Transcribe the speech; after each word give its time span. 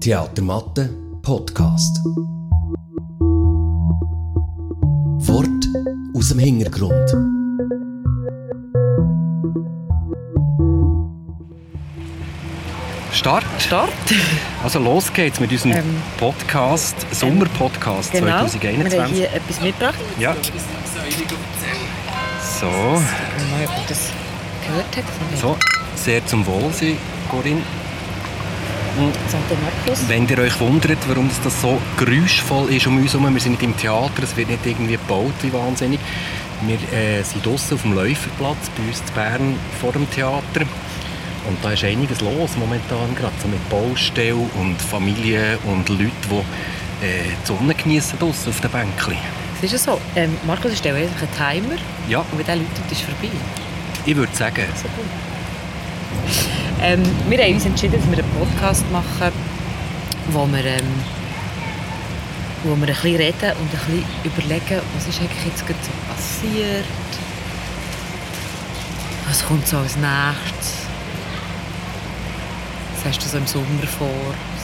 Theatermatte 0.00 0.90
Podcast. 1.22 2.00
Wort 5.26 5.68
aus 6.14 6.28
dem 6.28 6.38
Hintergrund. 6.38 7.10
Start. 13.12 13.44
Start. 13.58 13.92
Also 14.64 14.78
los 14.78 15.12
geht's 15.12 15.38
mit 15.38 15.52
unserem 15.52 15.72
Ähm, 15.72 16.02
Podcast, 16.18 17.06
Sommerpodcast 17.12 18.12
Genau. 18.12 18.26
Wir 18.26 18.38
haben 18.38 18.48
2021. 18.48 19.16
hier 19.16 19.32
etwas 19.32 19.60
mitgebracht. 19.60 19.98
Ja. 20.18 20.34
So, 22.60 23.02
Gehört 24.66 24.96
hat. 24.96 25.04
so, 25.40 25.56
sehr 25.96 26.24
zum 26.26 26.44
Wohlsein, 26.46 26.96
Corinne. 27.30 27.62
Markus. 28.96 30.06
Wenn 30.08 30.28
ihr 30.28 30.38
euch 30.38 30.60
wundert, 30.60 30.98
warum 31.08 31.28
das- 31.28 31.40
das 31.42 31.60
so 31.62 31.80
geräuschvoll 31.96 32.70
ist 32.70 32.86
um 32.86 32.98
uns 32.98 33.12
herum, 33.14 33.32
wir 33.32 33.40
sind 33.40 33.52
nicht 33.52 33.62
im 33.62 33.76
Theater, 33.76 34.22
es 34.22 34.36
wird 34.36 34.50
nicht 34.50 34.66
irgendwie 34.66 34.92
gebaut 34.92 35.32
wie 35.40 35.52
wahnsinnig. 35.52 35.98
Wir 36.66 36.76
äh, 36.96 37.22
sind 37.22 37.44
draussen 37.44 37.74
auf 37.74 37.82
dem 37.82 37.94
Läuferplatz 37.94 38.68
bei 38.76 38.82
uns 38.88 39.00
in 39.00 39.14
Bern 39.14 39.56
vor 39.80 39.92
dem 39.92 40.08
Theater. 40.10 40.60
Und 41.48 41.56
da 41.62 41.72
ist 41.72 41.82
einiges 41.84 42.20
los 42.20 42.50
momentan, 42.56 43.14
gerade 43.18 43.32
so 43.42 43.48
mit 43.48 43.66
Baustellen 43.68 44.48
und 44.60 44.80
Familien 44.80 45.58
und 45.64 45.88
Leuten, 45.88 46.12
die 46.30 47.06
äh, 47.06 47.22
die 47.42 47.46
Sonne 47.46 47.74
genießen 47.74 48.18
draussen 48.18 48.50
auf 48.50 48.60
den 48.60 48.70
Bänkchen. 48.70 49.16
Es 49.58 49.64
ist 49.64 49.72
ja 49.72 49.78
so, 49.94 50.00
ähm, 50.14 50.36
Markus, 50.46 50.70
ich 50.72 50.78
stelle 50.78 50.98
einfach 50.98 51.22
einen 51.22 51.62
Timer 51.62 51.78
Ja, 52.08 52.18
und 52.18 52.38
wenn 52.38 52.46
der 52.46 52.56
läutet, 52.56 52.90
ist 52.90 53.00
es 53.00 53.00
vorbei. 53.00 53.28
Ich 54.04 54.16
würde 54.16 54.34
sagen, 54.34 54.64
So. 54.74 54.88
Ähm, 56.82 57.02
wir 57.28 57.38
haben 57.38 57.54
uns 57.54 57.64
entschieden, 57.64 57.94
dass 58.00 58.10
wir 58.10 58.18
einen 58.18 58.32
Podcast 58.38 58.84
machen, 58.90 59.32
wo 60.30 60.46
wir, 60.46 60.64
ähm, 60.64 60.80
wo 62.64 62.70
wir 62.70 62.74
ein 62.74 62.80
bisschen 62.86 63.16
reden 63.16 63.52
und 63.60 63.70
ein 63.70 63.70
bisschen 63.70 64.04
überlegen, 64.24 64.80
was 64.96 65.06
ist 65.06 65.20
eigentlich 65.20 65.46
jetzt 65.46 65.66
gerade 65.66 65.78
so 65.82 65.92
passiert. 66.12 66.84
Was 69.28 69.46
kommt 69.46 69.66
so 69.66 69.78
als 69.78 69.96
nächstes? 69.96 70.86
Was 72.96 73.08
hast 73.08 73.24
du 73.24 73.28
so 73.28 73.38
im 73.38 73.46
Sommer 73.46 73.86
vor? 73.98 74.08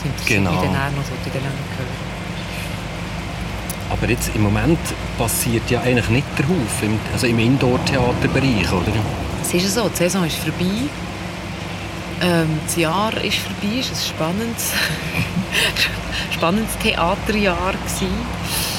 Sind 0.02 0.12
das 0.19 0.27
Genau. 0.27 0.50
so 0.50 0.62
wie 0.62 0.67
dann 0.67 0.95
noch 0.97 1.05
so, 1.05 1.12
die 1.25 1.30
dann 1.30 1.42
aber 3.91 4.08
jetzt 4.11 4.30
im 4.34 4.42
Moment 4.42 4.78
passiert 5.17 5.70
ja 5.70 5.80
eigentlich 5.80 6.08
nicht 6.11 6.27
der 6.39 6.47
Haufen, 6.47 7.00
also 7.12 7.27
im 7.27 7.39
Indoor-Theaterbereich, 7.39 8.70
oder? 8.70 8.92
Es 9.49 9.55
ist 9.55 9.63
ja 9.63 9.83
so, 9.83 9.89
die 9.89 9.97
Saison 9.97 10.27
ist 10.27 10.37
vorbei. 10.37 10.67
Ähm, 12.21 12.61
das 12.67 12.77
Jahr 12.77 13.17
ist 13.25 13.39
vorbei, 13.39 13.79
es 13.81 13.89
war 13.89 14.29
ein 14.29 14.35
spannendes, 14.37 14.73
spannendes 16.35 16.77
Theaterjahr. 16.83 17.73
Gewesen. 17.73 18.13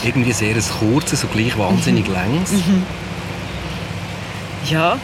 Irgendwie 0.04 0.32
sehr 0.32 0.56
ein 0.56 0.64
kurzes 0.80 1.24
und 1.24 1.34
gleich 1.34 1.58
wahnsinnig 1.58 2.06
längs. 2.08 2.52
Ja, 4.70 5.00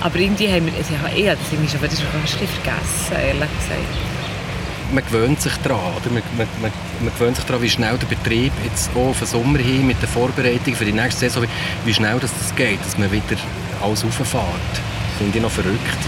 aber 0.00 0.18
irgendwie 0.18 0.48
haben 0.48 0.64
wir, 0.64 0.72
also, 0.72 0.94
ich 1.14 1.28
habe 1.28 1.36
das 1.36 1.52
irgendwie 1.52 1.70
schon 1.70 1.82
wieder 1.82 1.92
bisschen 2.22 2.48
vergessen, 2.48 3.12
ehrlich 3.12 3.50
gesagt. 3.58 4.94
man 4.94 5.04
gewöhnt 5.04 5.42
sich 5.42 5.54
daran. 5.58 5.80
Oder? 6.00 6.14
Man, 6.14 6.22
man, 6.38 6.48
man, 6.62 6.72
man 7.00 7.12
gewöhnt 7.12 7.36
sich 7.36 7.44
daran, 7.44 7.60
wie 7.60 7.68
schnell 7.68 7.98
der 7.98 8.06
Betrieb 8.06 8.52
jetzt 8.64 8.88
auch 8.94 9.10
auf 9.10 9.18
den 9.18 9.26
Sommer 9.26 9.58
hin 9.58 9.86
mit 9.86 10.00
der 10.00 10.08
Vorbereitung 10.08 10.74
für 10.74 10.86
die 10.86 10.94
nächste 10.94 11.28
Saison, 11.28 11.42
wie, 11.42 11.48
wie 11.84 11.92
schnell 11.92 12.18
das, 12.20 12.30
das 12.38 12.56
geht, 12.56 12.80
dass 12.82 12.96
man 12.96 13.12
wieder 13.12 13.36
alles 13.82 14.02
rauffährt. 14.02 14.80
Finde 15.20 15.36
ich 15.36 15.42
noch 15.42 15.50
verrückt. 15.50 15.98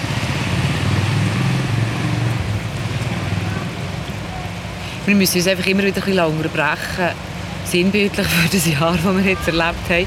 Wir 5.04 5.14
müssen 5.14 5.36
uns 5.36 5.46
einfach 5.48 5.66
immer 5.66 5.82
wieder 5.82 5.98
ein 5.98 6.02
bisschen 6.02 6.24
unterbrechen, 6.24 7.14
sinnbildlich 7.66 8.26
für 8.26 8.48
das 8.48 8.66
Jahr, 8.66 8.94
das 8.96 9.04
wir 9.04 9.32
jetzt 9.32 9.46
erlebt 9.46 9.90
haben. 9.90 10.06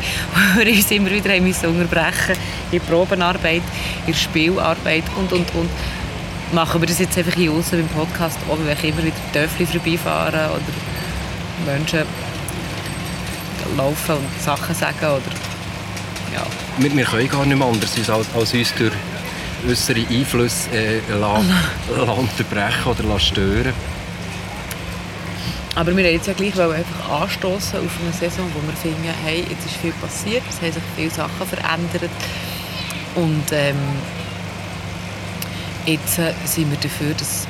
Wir 0.58 0.74
uns 0.74 0.90
immer 0.90 1.12
wieder 1.12 1.30
haben 1.30 1.44
müssen 1.44 1.68
unterbrechen 1.68 2.36
in 2.72 2.82
Probenarbeit, 2.82 3.62
in 4.08 4.16
Spielarbeit 4.16 5.04
und, 5.18 5.32
und, 5.32 5.54
und. 5.54 5.70
Machen 6.52 6.82
wir 6.82 6.88
das 6.88 6.98
jetzt 6.98 7.16
einfach 7.16 7.36
hier 7.36 7.52
außen 7.52 7.80
beim 7.80 7.88
Podcast 7.90 8.40
auch, 8.50 8.58
weil 8.58 8.76
wir 8.76 8.90
immer 8.90 9.04
wieder 9.04 9.16
Töffel 9.34 9.68
vorbeifahren 9.68 10.50
oder 10.50 11.72
Menschen 11.72 12.08
laufen 13.78 14.16
und 14.16 14.42
Sachen 14.42 14.74
sagen 14.74 14.98
oder 14.98 15.45
ja. 16.36 16.46
Wir, 16.78 16.96
wir 16.96 17.06
können 17.06 17.30
gar 17.30 17.46
nicht 17.46 17.58
mehr 17.58 17.68
anders, 17.68 17.98
als, 17.98 18.10
als 18.10 18.54
uns 18.54 18.74
durch 18.76 18.94
äußere 19.68 20.06
Einflüsse 20.10 20.70
äh, 20.72 21.00
la, 21.10 21.42
la 21.98 22.12
unterbrechen 22.12 22.86
oder 22.86 23.20
stören. 23.20 23.74
Aber 25.76 25.88
wir 25.88 26.04
wollen 26.04 26.14
jetzt 26.14 26.28
ja 26.28 26.34
gleich 26.34 26.58
einfach 26.58 27.22
anstoßen 27.22 27.80
auf 27.80 27.92
eine 28.02 28.14
Saison, 28.14 28.46
wo 28.54 28.66
wir 28.66 28.76
finden, 28.78 29.14
hey, 29.26 29.46
jetzt 29.50 29.66
ist 29.66 29.76
viel 29.82 29.92
passiert, 29.94 30.44
es 30.50 30.62
haben 30.62 30.72
sich 30.72 30.84
viele 30.96 31.10
Sachen 31.10 31.48
verändert 31.48 32.10
und 33.16 33.44
ähm, 33.52 33.76
jetzt 35.86 36.18
äh, 36.20 36.34
sind 36.46 36.72
wir 36.72 36.78
dafür, 36.78 37.14
dass 37.14 37.48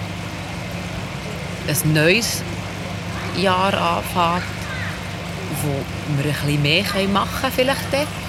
ein 1.83 1.93
neues 1.93 2.41
Jahr 3.37 3.73
anfängt, 3.73 4.47
wo 5.61 6.23
wir 6.23 6.31
ein 6.31 6.45
bisschen 6.45 6.61
mehr 6.63 7.07
machen 7.09 7.29
können 7.41 7.53
vielleicht 7.55 7.93
dann. 7.93 8.24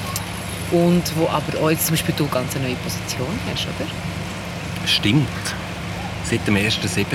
Und 0.72 1.03
wo 1.16 1.28
aber 1.28 1.59
auch 1.62 1.71
jetzt 1.71 1.87
zum 1.87 1.94
Beispiel 1.94 2.15
du 2.16 2.27
ganz 2.28 2.54
eine 2.56 2.66
neue 2.66 2.77
Position 2.77 3.28
hast, 3.53 3.65
oder? 3.65 3.88
Stimmt. 4.87 5.27
Seit 6.28 6.47
dem 6.47 6.56
1.7. 6.56 7.06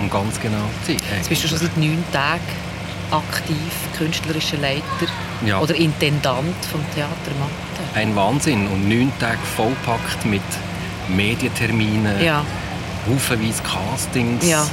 um 0.00 0.10
ganz 0.10 0.40
genau 0.40 0.56
zu 0.84 0.92
sein. 0.92 1.00
Jetzt 1.16 1.28
bist 1.28 1.44
du 1.44 1.48
schon 1.48 1.58
seit 1.58 1.76
neun 1.76 2.02
Tagen 2.12 2.40
aktiv, 3.12 3.56
künstlerischer 3.96 4.56
Leiter 4.58 4.82
Ja. 5.44 5.60
oder 5.60 5.74
Intendant 5.76 6.56
vom 6.70 6.80
Theater 6.94 7.12
Mathe. 7.38 7.94
Ein 7.94 8.16
Wahnsinn. 8.16 8.66
Und 8.66 8.88
neun 8.88 9.12
Tage 9.20 9.38
vollpackt 9.56 10.24
mit 10.24 10.42
Medienterminen, 11.08 12.20
Ja, 12.24 12.44
haufenweise 13.08 13.62
Castings, 13.62 14.44
ja. 14.48 14.66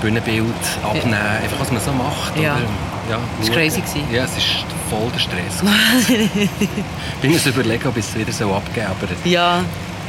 Bühnenbild 0.00 0.44
abnehmen, 0.84 1.14
einfach 1.42 1.58
was 1.60 1.72
man 1.72 1.80
so 1.82 1.92
macht. 1.92 2.36
Ja. 2.36 2.54
Oder? 2.54 2.62
ja 3.10 3.18
Das 3.40 3.48
war 3.48 3.56
crazy 3.56 3.80
gewesen. 3.80 4.04
Ja, 4.12 4.24
es 4.24 4.36
ist 4.36 4.64
voll 4.90 5.10
der 5.12 5.18
Stress. 5.20 5.62
ich 6.08 6.50
bin 7.20 7.30
mir 7.32 7.46
überlegen, 7.46 7.88
ob 7.88 7.96
ich 7.96 8.04
es 8.04 8.14
wieder 8.14 8.32
so 8.32 8.52
abgeben 8.54 8.86
aber 8.86 9.08
Ja, 9.28 9.60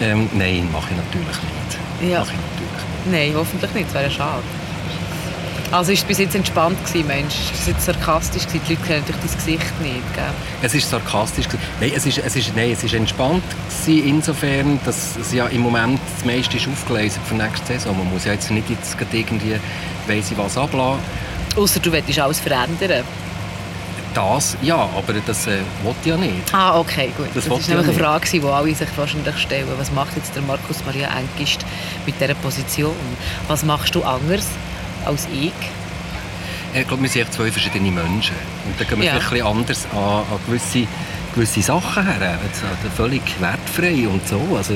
ähm, 0.01 0.29
nein, 0.33 0.67
mache 0.71 0.89
ich 0.91 0.97
natürlich 0.97 1.27
nicht. 1.27 2.11
Ja. 2.11 2.19
Mache 2.19 2.31
ich 2.33 2.39
natürlich 2.39 3.05
nicht. 3.05 3.11
nein, 3.11 3.33
hoffentlich 3.35 3.71
nicht, 3.73 3.87
das 3.87 3.93
wäre 3.95 4.11
schade. 4.11 4.43
Also 5.71 5.91
ist 5.91 5.99
es 5.99 6.05
bis 6.05 6.19
jetzt 6.19 6.35
entspannt 6.35 6.77
gewesen, 6.85 7.07
Mensch? 7.07 7.33
Ist 7.33 7.51
das 7.59 7.67
jetzt 7.67 7.85
sarkastisch 7.85 8.45
gewesen? 8.45 8.61
Die 8.67 8.73
Leute 8.75 8.85
kennen 8.85 9.03
natürlich 9.07 9.21
dein 9.25 9.35
Gesicht 9.35 9.81
nicht, 9.81 10.13
gell? 10.13 10.23
Es 10.61 10.75
ist 10.75 10.89
sarkastisch. 10.89 11.47
gewesen. 11.47 11.63
Nein, 11.81 11.91
es 11.95 12.05
ist, 12.05 12.17
es 12.19 12.35
ist, 12.35 12.55
nein, 12.55 12.71
es 12.71 12.83
ist 12.83 12.93
entspannt 12.93 13.43
gewesen, 13.83 14.07
insofern, 14.07 14.79
dass 14.85 15.15
es 15.19 15.33
ja 15.33 15.47
im 15.47 15.61
Moment 15.61 15.99
das 16.17 16.23
meiste 16.25 16.57
ist 16.57 16.67
aufgelesen 16.67 17.19
für 17.25 17.33
die 17.33 17.41
nächste 17.41 17.65
Saison. 17.65 17.97
Man 17.97 18.09
muss 18.13 18.25
ja 18.25 18.33
jetzt 18.33 18.51
nicht 18.51 18.69
jetzt 18.69 18.95
irgendwie 19.11 19.55
weiss 20.07 20.31
ich 20.31 20.37
was 20.37 20.55
ablassen. 20.57 20.99
Ausser 21.57 21.79
du 21.79 21.91
willst 21.91 22.19
alles 22.19 22.39
verändern. 22.39 23.03
Das 24.15 24.55
ja, 24.61 24.75
aber 24.77 25.13
das 25.27 25.45
äh, 25.45 25.59
wollte 25.83 25.99
ich 26.03 26.07
ja 26.07 26.17
nicht. 26.17 26.53
Ah, 26.53 26.79
okay, 26.79 27.11
gut. 27.17 27.27
Das 27.35 27.45
Das, 27.47 27.59
ich 27.59 27.67
nämlich 27.67 27.87
eine. 27.89 27.97
Frage, 27.97 28.27
die 28.31 28.41
alle 28.43 28.73
sich 28.73 28.87
wahrscheinlich 28.95 29.37
stellen. 29.37 29.67
Was 29.77 29.91
macht 29.91 30.15
jetzt 30.15 30.33
der 30.33 30.41
Markus 30.41 30.77
Maria 30.85 31.09
Engist 31.17 31.65
mit 32.05 32.19
dieser 32.19 32.33
Position? 32.35 32.95
Was 33.47 33.63
machst 33.63 33.93
du 33.93 34.03
anders 34.03 34.47
als 35.05 35.27
ich? 35.33 35.51
Ich 36.73 36.87
glaube, 36.87 37.03
wir 37.03 37.09
sind 37.09 37.31
zwei 37.31 37.51
verschiedene 37.51 37.91
Menschen. 37.91 38.35
Und 38.65 38.79
da 38.79 38.83
gehen 38.85 38.99
wir 38.99 39.05
Ja. 39.05 39.19
vielleicht 39.19 39.45
ein 39.45 39.63
bisschen 39.65 39.85
anders 39.85 39.85
an, 39.93 40.33
an 40.33 40.39
gewisse, 40.47 40.87
gewisse 41.33 41.61
Sachen 41.61 42.05
her. 42.05 42.39
Also 42.41 42.89
völlig 42.95 43.21
wertfrei 43.39 44.07
und 44.07 44.27
so. 44.27 44.41
Also, 44.57 44.73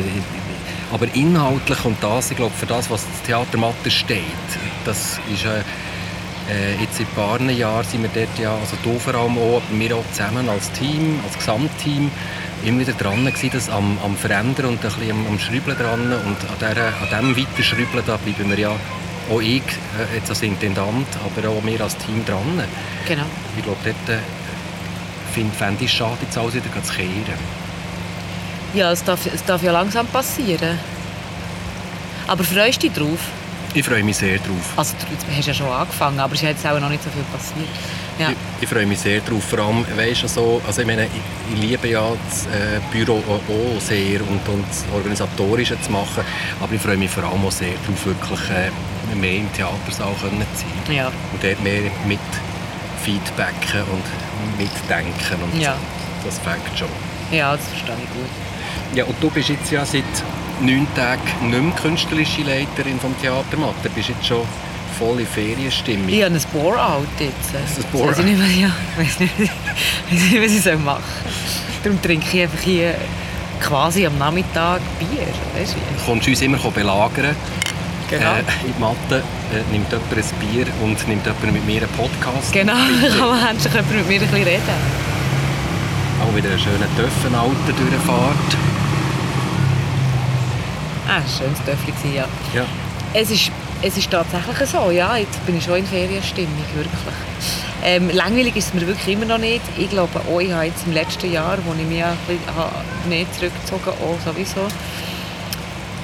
aber 0.94 1.08
inhaltlich 1.14 1.86
und 1.86 1.98
das, 2.02 2.32
ich 2.32 2.38
glaube, 2.38 2.54
für 2.58 2.66
das, 2.66 2.90
was 2.90 3.04
das 3.06 3.22
Theater 3.24 3.58
Mathe 3.58 3.92
steht, 3.92 4.24
das 4.86 5.20
ist 5.34 5.46
äh, 5.46 5.62
äh, 6.50 6.82
jetzt 6.82 6.98
seit 6.98 7.08
ein 7.08 7.16
paar 7.16 7.42
Jahren 7.52 7.86
sind 7.86 8.02
wir 8.04 8.10
dort 8.14 8.40
ja, 8.40 8.52
also 8.54 8.76
du 8.84 8.98
vor 9.00 9.14
allem 9.16 9.38
auch, 9.38 9.62
aber 9.68 9.80
wir 9.80 9.96
auch 9.96 10.04
zusammen 10.12 10.50
als 10.50 10.72
Team, 10.72 11.20
als 11.26 11.38
Gesamtteam, 11.38 12.10
immer 12.66 12.80
wieder 12.82 12.94
dran 12.94 13.26
gewesen, 13.26 13.50
das 13.54 13.70
am, 13.70 13.98
am 14.04 14.16
Verändern 14.18 14.66
und 14.68 14.74
ein 14.86 14.92
bisschen 14.92 15.12
am, 15.12 15.28
am 15.28 15.40
Schrübeln 15.40 15.78
dran 15.78 16.12
und 16.12 16.38
an, 16.50 16.58
der, 16.60 16.78
an 16.88 17.10
dem 17.12 17.38
Weiterschrübeln, 17.38 18.04
da 18.06 18.18
bleiben 18.18 18.50
wir 18.50 18.60
ja 18.60 18.72
auch 19.32 19.42
ich 19.42 19.62
äh, 19.62 20.16
jetzt 20.16 20.30
als 20.30 20.42
Intendant, 20.42 21.08
aber 21.24 21.50
auch 21.50 21.64
wir 21.64 21.82
als 21.82 21.96
Team 21.98 22.26
dran. 22.26 22.64
Genau. 23.08 23.24
Ich 23.58 23.64
glaube, 23.64 23.78
dort 23.84 24.18
äh, 24.18 24.22
find- 25.34 25.54
fände 25.56 25.84
ich 25.84 25.92
es 25.92 25.98
schade, 25.98 26.18
jetzt 26.22 26.38
alles 26.38 26.56
wieder 26.56 26.66
zu 26.84 26.94
kehren. 26.94 27.60
Ja, 28.74 28.92
es 28.92 29.04
darf, 29.04 29.20
es 29.34 29.44
darf 29.46 29.62
ja 29.64 29.72
langsam 29.72 30.06
passieren. 30.08 30.80
Aber 32.28 32.44
freust 32.44 32.84
du 32.84 32.88
dich 32.90 32.98
drauf? 32.98 33.20
Ich 33.76 33.86
freue 33.86 34.04
mich 34.04 34.18
sehr 34.18 34.38
drauf. 34.40 34.74
Also 34.78 34.94
du 35.00 35.38
hast 35.38 35.46
ja 35.48 35.54
schon 35.54 35.68
angefangen, 35.68 36.20
aber 36.20 36.34
es 36.34 36.42
ist 36.42 36.48
jetzt 36.48 36.66
auch 36.66 36.80
noch 36.80 36.90
nicht 36.90 37.04
so 37.04 37.10
viel 37.12 37.24
passiert. 37.32 37.68
Ja. 38.18 38.30
Ich, 38.30 38.64
ich 38.64 38.70
freue 38.70 38.86
mich 38.86 39.00
sehr 39.00 39.22
drauf. 39.22 39.44
Vor 39.44 39.60
allem, 39.60 39.86
weißt 39.96 40.24
du, 40.24 40.28
so, 40.28 40.62
also 40.66 40.82
ich, 40.82 40.88
meine, 40.88 41.06
ich, 41.06 41.54
ich 41.54 41.62
liebe 41.62 41.88
ja 41.88 42.02
das 42.28 42.46
äh, 42.48 42.80
Büro 42.92 43.18
auch 43.28 43.80
sehr 43.82 44.22
und, 44.22 44.48
und 44.50 44.66
das 44.68 44.84
Organisatorische 44.94 45.80
zu 45.82 45.92
machen, 45.92 46.24
aber 46.60 46.74
ich 46.74 46.82
freue 46.82 46.98
mich 46.98 47.12
vor 47.12 47.24
allem 47.24 47.46
auch 47.46 47.52
sehr 47.52 47.74
darauf, 47.86 48.06
wirklich 48.06 48.40
äh, 48.50 49.16
mehr 49.16 49.36
im 49.38 49.54
Theatersaal 49.54 50.14
können 50.20 50.44
zu 50.56 50.62
sein. 50.88 50.96
Ja. 50.96 51.08
Und 51.08 51.44
dort 51.44 51.62
mehr 51.64 51.82
mit 52.08 52.20
Feedbacken 53.04 53.82
und 53.92 54.58
mitdenken 54.58 55.44
und 55.44 55.62
Ja. 55.62 55.74
so. 55.76 56.28
Das 56.30 56.40
fängt 56.40 56.78
schon. 56.78 56.90
ja, 57.32 57.56
das 57.56 57.66
verstehe 57.68 57.96
ich 58.04 58.10
gut. 58.10 58.98
Ja, 58.98 59.06
und 59.06 59.16
du 59.22 59.30
bist 59.30 59.50
jetzt 59.50 59.72
ja 59.72 59.86
seit 59.86 60.04
neun 60.62 60.88
Tagen 60.96 61.22
nicht 61.50 61.62
mehr 61.62 61.74
künstlerische 61.76 62.42
Leiterin 62.44 63.00
vom 63.00 63.20
Theater 63.22 63.58
Matt. 63.58 63.76
Du 63.84 63.90
bist 63.90 64.10
jetzt 64.10 64.26
schon 64.26 64.44
voll 64.98 65.20
in 65.22 65.28
Ferienstimmung. 65.28 66.10
Ich 66.10 66.24
habe 66.24 66.36
ein 66.36 66.42
Bore-out 66.52 67.08
jetzt. 67.20 67.32
Ist 67.32 67.54
das 67.54 67.78
Jetzt 67.78 67.92
Bore-out? 67.92 68.20
Ich 68.20 68.26
mehr, 68.26 68.48
ja, 68.48 68.72
ich 68.98 69.06
weiß 69.06 69.20
nicht, 69.20 69.40
weiss 69.40 70.22
nicht, 70.32 70.42
was 70.42 70.74
ich 70.74 70.80
machen 70.80 71.04
soll. 71.24 71.84
Darum 71.84 72.02
trinke 72.02 72.26
ich 72.34 72.44
einfach 72.44 72.60
hier 72.60 72.96
quasi 73.62 74.06
am 74.06 74.18
Nachmittag 74.18 74.82
Bier. 75.00 75.28
Weißt 75.56 75.74
du? 75.74 75.78
Du 75.78 76.06
kommst 76.06 76.28
uns 76.28 76.42
immer 76.42 76.58
belagern. 76.58 77.36
Genau. 78.10 78.34
Äh, 78.34 78.40
in 78.66 78.74
die 78.76 78.80
Matte 78.80 79.24
äh, 79.54 79.72
nimmt 79.72 79.92
jemand 79.92 80.12
ein 80.12 80.40
Bier 80.40 80.66
und 80.84 81.08
nimmt 81.08 81.26
jemand 81.26 81.54
mit 81.54 81.66
mir 81.66 81.82
einen 81.84 81.92
Podcast. 81.92 82.52
Genau, 82.52 82.74
kann 82.74 83.30
man 83.30 83.48
endlich 83.50 83.74
jemand 83.74 83.96
mit 83.96 84.08
mir 84.08 84.16
ein 84.16 84.28
bisschen 84.28 84.44
reden. 84.44 85.10
Auch 86.22 86.36
wieder 86.36 86.50
einen 86.50 86.60
schönen 86.60 86.90
Töffenalter 86.98 87.74
durchfahrt. 87.78 88.69
Ah, 91.10 91.22
schönes 91.28 91.60
gewesen, 91.66 92.16
ja. 92.16 92.26
Ja. 92.54 92.66
Es 93.14 93.32
ist, 93.32 93.52
es 93.82 93.98
ist 93.98 94.12
tatsächlich 94.12 94.70
so, 94.70 94.92
ja. 94.92 95.18
Jetzt 95.18 95.44
bin 95.46 95.58
ich 95.58 95.64
schon 95.64 95.78
in 95.78 95.86
Ferienstimmung, 95.88 96.64
wirklich. 96.76 97.16
Ähm, 97.84 98.10
langweilig 98.14 98.56
ist 98.58 98.68
es 98.68 98.74
mir 98.74 98.86
wirklich 98.86 99.16
immer 99.16 99.26
noch 99.26 99.40
nicht. 99.40 99.62
Ich 99.78 99.90
glaube 99.90 100.20
auch, 100.20 100.40
ich 100.40 100.52
habe 100.52 100.66
jetzt 100.66 100.86
im 100.86 100.94
letzten 100.94 101.32
Jahr, 101.32 101.58
wo 101.66 101.74
ich 101.74 101.88
mich 101.88 102.04
mehr 103.08 103.26
zurückgezogen 103.34 103.86
habe, 103.86 103.98
auch 104.04 104.20
sowieso 104.24 104.68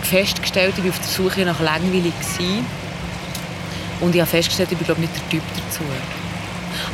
festgestellt, 0.02 0.74
ich 0.78 0.84
war 0.84 0.92
auf 0.92 1.00
der 1.00 1.08
Suche 1.08 1.46
nach 1.46 1.60
langweilig 1.60 2.14
gewesen. 2.20 2.66
Und 4.02 4.16
ich 4.16 4.22
habe 4.22 4.30
festgestellt, 4.30 4.72
ich 4.72 4.78
bin 4.78 4.86
glaube 4.86 5.02
nicht 5.02 5.14
der 5.16 5.30
Typ 5.30 5.44
dazu. 5.56 5.84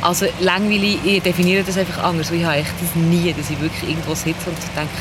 Also 0.00 0.26
langweilig, 0.40 0.98
ich 1.04 1.22
definiere 1.22 1.64
das 1.64 1.78
einfach 1.78 2.02
anders. 2.04 2.30
Ich 2.30 2.44
habe 2.44 2.56
echt 2.56 2.72
das 2.80 2.94
nie, 2.94 3.32
dass 3.32 3.50
ich 3.50 3.60
wirklich 3.60 3.90
irgendwo 3.90 4.14
sitze 4.14 4.50
und 4.50 4.58
denke, 4.76 4.92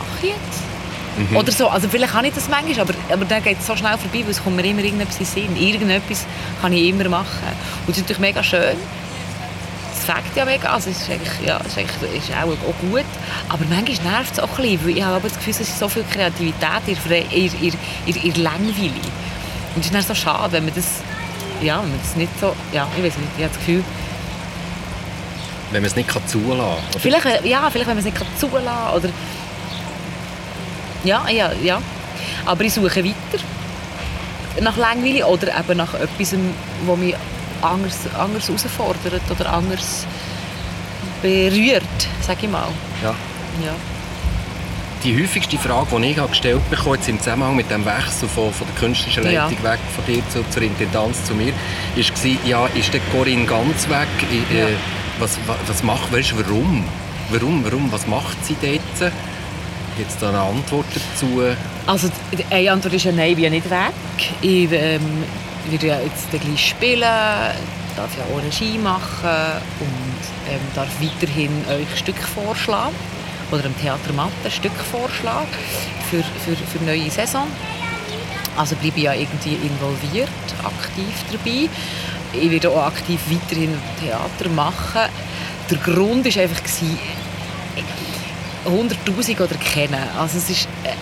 ach 0.00 0.22
jetzt? 0.22 0.69
Oder 1.34 1.52
so, 1.52 1.68
also 1.68 1.88
vielleicht 1.88 2.14
habe 2.14 2.28
ich 2.28 2.34
das 2.34 2.48
manchmal, 2.48 2.80
aber, 2.80 2.94
aber 3.12 3.24
dann 3.24 3.42
geht 3.42 3.58
es 3.60 3.66
so 3.66 3.76
schnell 3.76 3.98
vorbei, 3.98 4.20
weil 4.24 4.30
es 4.30 4.42
kommt 4.42 4.56
mir 4.56 4.64
immer 4.64 4.82
irgendetwas 4.82 5.18
in 5.20 5.26
Sinn. 5.26 5.56
Irgendetwas 5.56 6.26
kann 6.60 6.72
ich 6.72 6.88
immer 6.88 7.08
machen. 7.08 7.26
Und 7.86 7.88
das 7.88 7.98
ist 7.98 8.02
natürlich 8.02 8.20
mega 8.20 8.42
schön. 8.42 8.76
Das 9.90 10.04
fängt 10.04 10.34
ja 10.34 10.44
mega, 10.44 10.70
also 10.72 10.88
es 10.88 11.02
ist 11.02 11.10
eigentlich, 11.10 11.46
ja, 11.46 11.60
es 11.60 11.72
ist, 11.72 11.78
eigentlich, 11.78 12.16
ist 12.16 12.30
auch, 12.32 12.48
auch 12.48 12.90
gut. 12.90 13.04
Aber 13.48 13.64
manchmal 13.68 14.12
nervt 14.12 14.32
es 14.32 14.40
auch 14.40 14.48
ein 14.58 14.62
bisschen, 14.62 14.84
weil 14.86 14.96
ich 14.96 15.02
habe 15.02 15.16
aber 15.16 15.28
das 15.28 15.36
Gefühl, 15.36 15.50
es 15.50 15.60
ist 15.60 15.78
so 15.78 15.88
viel 15.88 16.04
Kreativität 16.10 16.82
in, 16.86 18.14
in 18.14 18.42
Langweile. 18.42 18.92
Und 19.74 19.80
es 19.80 19.86
ist 19.86 19.94
dann 19.94 20.02
so 20.02 20.14
schade, 20.14 20.52
wenn 20.52 20.64
man 20.64 20.74
das, 20.74 20.86
ja, 21.62 21.82
wenn 21.82 21.90
man 21.90 22.00
das 22.02 22.16
nicht 22.16 22.32
so, 22.40 22.54
ja, 22.72 22.88
ich 22.96 23.04
weiß 23.04 23.18
nicht, 23.18 23.28
ich 23.36 23.44
habe 23.44 23.52
das 23.54 23.58
Gefühl, 23.58 23.84
Wenn 25.70 25.82
man 25.82 25.90
es 25.90 25.96
nicht 25.96 26.08
kann 26.08 26.26
zulassen 26.26 26.82
kann. 26.92 27.00
Vielleicht, 27.00 27.26
äh, 27.26 27.48
ja, 27.48 27.68
vielleicht 27.70 27.86
wenn 27.88 27.96
man 27.96 28.04
es 28.04 28.12
nicht 28.12 28.16
zulassen 28.38 28.66
kann. 28.66 28.94
Oder 28.94 29.08
ja, 31.04 31.28
ja, 31.28 31.50
ja. 31.62 31.80
Aber 32.46 32.64
ich 32.64 32.72
suche 32.74 33.04
weiter 33.04 33.42
nach 34.60 34.76
Langweile 34.76 35.26
oder 35.26 35.48
eben 35.58 35.76
nach 35.78 35.94
etwas, 35.94 36.30
das 36.30 36.96
mich 36.98 37.14
anders, 37.62 37.98
anders 38.18 38.48
herausfordert 38.48 39.22
oder 39.30 39.52
anders 39.52 40.06
berührt, 41.22 41.82
sage 42.20 42.40
ich 42.46 42.50
mal. 42.50 42.68
Ja. 43.02 43.10
Ja. 43.64 43.72
Die 45.04 45.18
häufigste 45.22 45.56
Frage, 45.56 45.98
die 45.98 46.10
ich 46.10 46.26
gestellt 46.28 46.68
bekomme, 46.68 46.96
jetzt 46.96 47.08
im 47.08 47.18
Zusammenhang 47.18 47.56
mit 47.56 47.70
dem 47.70 47.84
Wechsel 47.86 48.28
von, 48.28 48.52
von 48.52 48.66
der 48.66 48.76
künstlerischen 48.80 49.32
Ja. 49.32 49.44
Leitung 49.46 49.62
weg 49.64 49.78
von 49.94 50.04
dir 50.06 50.22
zu, 50.28 50.44
zur 50.50 50.62
Intendanz 50.62 51.24
zu 51.24 51.34
mir, 51.34 51.52
war, 51.96 52.46
ja, 52.46 52.66
ist 52.74 52.92
der 52.92 53.00
Corinne 53.12 53.46
ganz 53.46 53.88
weg? 53.88 54.08
Ich, 54.30 54.56
Ja. 54.56 54.66
äh, 54.66 54.72
was, 55.18 55.38
was, 55.46 55.56
was 55.66 55.82
macht, 55.82 56.12
weißt 56.12 56.34
warum? 56.38 56.84
Warum, 57.30 57.64
warum? 57.64 57.90
Was 57.92 58.06
macht 58.06 58.44
sie 58.44 58.56
dort? 58.60 59.12
Gibt 60.00 60.12
es 60.12 60.16
da 60.16 60.30
eine 60.30 60.40
Antwort 60.40 60.86
dazu? 60.94 61.42
Also 61.86 62.08
eine 62.48 62.72
Antwort 62.72 62.94
ist 62.94 63.04
ja 63.04 63.12
nein, 63.12 63.32
ich 63.32 63.34
bin 63.34 63.44
ja 63.44 63.50
nicht 63.50 63.68
weg. 63.68 63.92
Ich 64.40 64.72
ähm, 64.72 65.24
werde 65.68 65.86
ja 65.88 66.00
jetzt 66.00 66.30
gleich 66.30 66.68
spielen, 66.70 67.02
darf 67.02 68.16
ja 68.16 68.24
auch 68.32 68.42
Regie 68.42 68.78
machen 68.78 69.28
und 69.78 70.50
ähm, 70.50 70.60
darf 70.74 70.88
weiterhin 71.02 71.50
euch 71.68 71.98
Stücke 71.98 72.22
vorschlagen 72.22 72.94
oder 73.52 73.66
im 73.66 73.78
Theater 73.78 74.14
Matte 74.14 74.50
Stück 74.50 74.72
vorschlagen 74.90 75.48
für, 76.08 76.22
für, 76.22 76.56
für 76.56 76.82
neue 76.82 77.10
Saison. 77.10 77.46
Also 78.56 78.76
bleibe 78.76 78.96
ich 78.96 79.02
ja 79.02 79.12
irgendwie 79.12 79.52
involviert, 79.56 80.30
aktiv 80.64 81.14
dabei. 81.30 81.68
Ich 82.32 82.50
werde 82.50 82.70
auch 82.70 82.86
aktiv 82.86 83.20
weiterhin 83.28 83.74
Theater 84.00 84.48
machen. 84.54 85.12
Der 85.70 85.76
Grund 85.76 86.24
war 86.24 86.42
einfach, 86.42 86.62
100'000 88.66 89.40
oder 89.40 89.54
kennen. 89.56 90.02
Also 90.18 90.38
es 90.38 90.50
ist, 90.50 90.68
äh, 90.84 90.92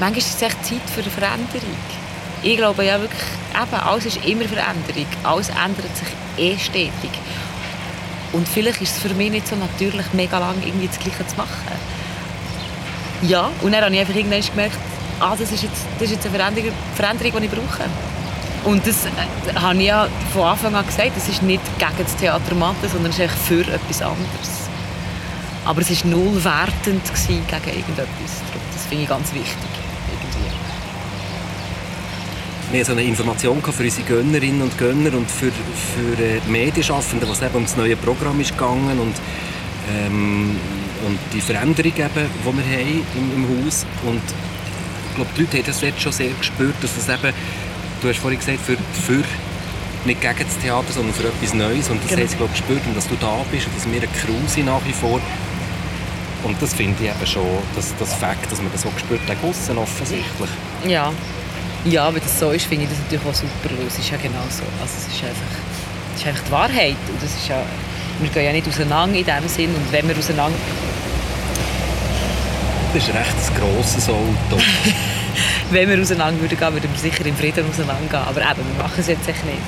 manchmal 0.00 0.18
ist 0.18 0.34
es 0.34 0.42
echt 0.42 0.64
Zeit 0.64 0.90
für 0.94 1.02
eine 1.02 1.10
Veränderung. 1.10 1.76
Ich 2.42 2.56
glaube 2.56 2.84
ja 2.84 3.00
wirklich, 3.00 3.22
eben, 3.54 3.80
alles 3.80 4.06
ist 4.06 4.24
immer 4.24 4.44
Veränderung. 4.44 5.06
Alles 5.22 5.48
ändert 5.48 5.96
sich 5.96 6.08
eh 6.38 6.58
stetig. 6.58 7.10
Und 8.32 8.48
vielleicht 8.48 8.82
ist 8.82 8.96
es 8.96 9.02
für 9.02 9.14
mich 9.14 9.30
nicht 9.30 9.48
so 9.48 9.56
natürlich, 9.56 10.12
mega 10.12 10.38
lang 10.38 10.56
irgendwie 10.64 10.88
das 10.88 10.98
Gleiche 10.98 11.26
zu 11.26 11.36
machen. 11.36 11.50
Ja, 13.22 13.50
und 13.62 13.72
dann 13.72 13.82
habe 13.84 13.94
ich 13.94 14.00
einfach 14.00 14.14
irgendwann 14.14 14.42
gemerkt, 14.42 14.76
ah, 15.20 15.34
das 15.38 15.50
ist 15.52 15.62
jetzt, 15.62 15.86
das 15.98 16.10
ist 16.10 16.16
jetzt 16.16 16.26
eine 16.26 16.36
Veränderung, 16.36 16.72
Veränderung, 16.94 17.32
die 17.40 17.46
ich 17.46 17.50
brauche. 17.50 17.84
Und 18.64 18.86
das 18.86 19.06
äh, 19.06 19.54
habe 19.54 19.78
ich 19.78 19.86
ja 19.86 20.08
von 20.32 20.42
Anfang 20.42 20.74
an 20.74 20.84
gesagt, 20.84 21.12
das 21.16 21.28
ist 21.28 21.42
nicht 21.42 21.62
gegen 21.78 21.92
das 21.98 22.16
Theater 22.16 22.54
Mathe, 22.54 22.88
sondern 22.88 23.12
es 23.12 23.18
ist 23.18 23.34
für 23.46 23.60
etwas 23.60 24.02
anderes. 24.02 24.66
Aber 25.66 25.80
es 25.80 25.90
war 25.90 26.10
null 26.10 26.44
wertend 26.44 27.02
gegen 27.26 27.40
irgendetwas. 27.50 28.32
Das 28.72 28.86
finde 28.88 29.02
ich 29.02 29.08
ganz 29.08 29.32
wichtig. 29.34 29.56
Irgendwie. 30.12 30.46
Wir 32.72 32.84
so 32.84 32.92
eine 32.92 33.02
Information 33.02 33.60
für 33.62 33.82
unsere 33.82 34.06
Gönnerinnen 34.06 34.62
und 34.62 34.78
Gönner 34.78 35.12
und 35.16 35.28
für, 35.30 35.50
für 35.50 36.22
äh, 36.22 36.40
die 36.46 36.50
Medienschaffenden, 36.50 37.28
was 37.28 37.42
eben 37.42 37.54
um 37.56 37.64
das 37.64 37.76
neue 37.76 37.96
Programm 37.96 38.40
ist 38.40 38.52
gegangen 38.52 38.98
und, 38.98 39.14
ähm, 39.92 40.56
und 41.04 41.18
die 41.32 41.40
Veränderung, 41.40 41.92
eben, 41.96 42.10
die 42.14 42.44
wir 42.44 42.78
haben 42.78 43.06
im, 43.16 43.44
im 43.44 43.66
Haus. 43.66 43.84
Und 44.04 44.22
ich 45.10 45.14
glaube, 45.16 45.30
die 45.36 45.40
Leute 45.42 45.56
haben 45.58 45.66
das 45.66 45.80
jetzt 45.80 46.00
schon 46.00 46.12
sehr 46.12 46.30
gespürt, 46.30 46.74
dass 46.80 46.94
das 46.94 47.08
eben, 47.08 47.32
du 48.02 48.08
hast 48.08 48.18
vorhin 48.18 48.38
gesagt, 48.38 48.60
für, 48.60 48.76
für 49.04 49.24
nicht 50.04 50.20
gegen 50.20 50.38
das 50.38 50.58
Theater, 50.58 50.92
sondern 50.92 51.12
für 51.14 51.26
etwas 51.26 51.54
Neues. 51.54 51.88
Und 51.90 52.00
das 52.02 52.10
Genau. 52.10 52.20
haben 52.22 52.28
sie, 52.28 52.36
glaube 52.36 52.52
ich, 52.54 52.60
gespürt 52.60 52.86
und 52.86 52.96
dass 52.96 53.08
du 53.08 53.16
da 53.20 53.44
bist 53.50 53.66
und 53.66 53.76
dass 53.76 53.86
wir 53.86 53.96
eine 53.96 54.06
Crew 54.06 54.46
sind 54.46 54.66
nach 54.66 54.84
wie 54.86 54.92
vor. 54.92 55.20
Und 56.46 56.62
das 56.62 56.74
finde 56.74 57.02
ich 57.02 57.10
eben 57.10 57.26
schon, 57.26 57.42
das, 57.74 57.92
das 57.98 58.14
Fakt, 58.14 58.52
dass 58.52 58.62
man 58.62 58.70
das 58.70 58.82
so 58.82 58.90
gespürt 58.90 59.20
hat, 59.28 59.36
aussen 59.42 59.78
offensichtlich. 59.78 60.50
Ja. 60.86 61.12
Ja, 61.84 62.14
wenn 62.14 62.22
das 62.22 62.38
so 62.38 62.52
ist, 62.52 62.66
finde 62.66 62.84
ich 62.84 62.90
das 62.90 63.00
natürlich 63.00 63.26
auch 63.26 63.34
super, 63.34 63.74
weil 63.76 63.86
es 63.88 63.98
ist 63.98 64.08
ja 64.08 64.16
genau 64.16 64.46
so. 64.48 64.62
Also 64.80 64.94
es 64.96 65.12
ist 65.12 65.24
einfach, 65.24 65.54
es 66.14 66.20
ist 66.20 66.26
einfach 66.28 66.44
die 66.44 66.52
Wahrheit. 66.52 67.02
Und 67.10 67.20
das 67.20 67.34
ist 67.34 67.48
ja, 67.48 67.60
wir 68.20 68.30
gehen 68.30 68.44
ja 68.44 68.52
nicht 68.52 68.68
auseinander 68.68 69.18
in 69.18 69.24
dem 69.24 69.48
Sinn. 69.48 69.70
Und 69.74 69.90
wenn 69.90 70.06
wir 70.06 70.16
auseinander... 70.16 70.56
Das 72.94 73.02
ist 73.02 73.12
recht 73.12 73.18
ein 73.18 73.60
grosses 73.60 74.08
Auto. 74.08 74.62
Wenn 75.72 75.88
wir 75.88 76.00
auseinander 76.00 76.40
würden 76.40 76.56
gehen, 76.56 76.72
würden 76.72 76.90
wir 76.92 77.00
sicher 77.00 77.26
im 77.26 77.36
Frieden 77.36 77.68
auseinandergehen. 77.68 78.22
Aber 78.22 78.40
eben, 78.40 78.62
wir 78.70 78.84
machen 78.84 78.98
es 78.98 79.08
jetzt 79.08 79.28
echt 79.28 79.44
nicht. 79.44 79.58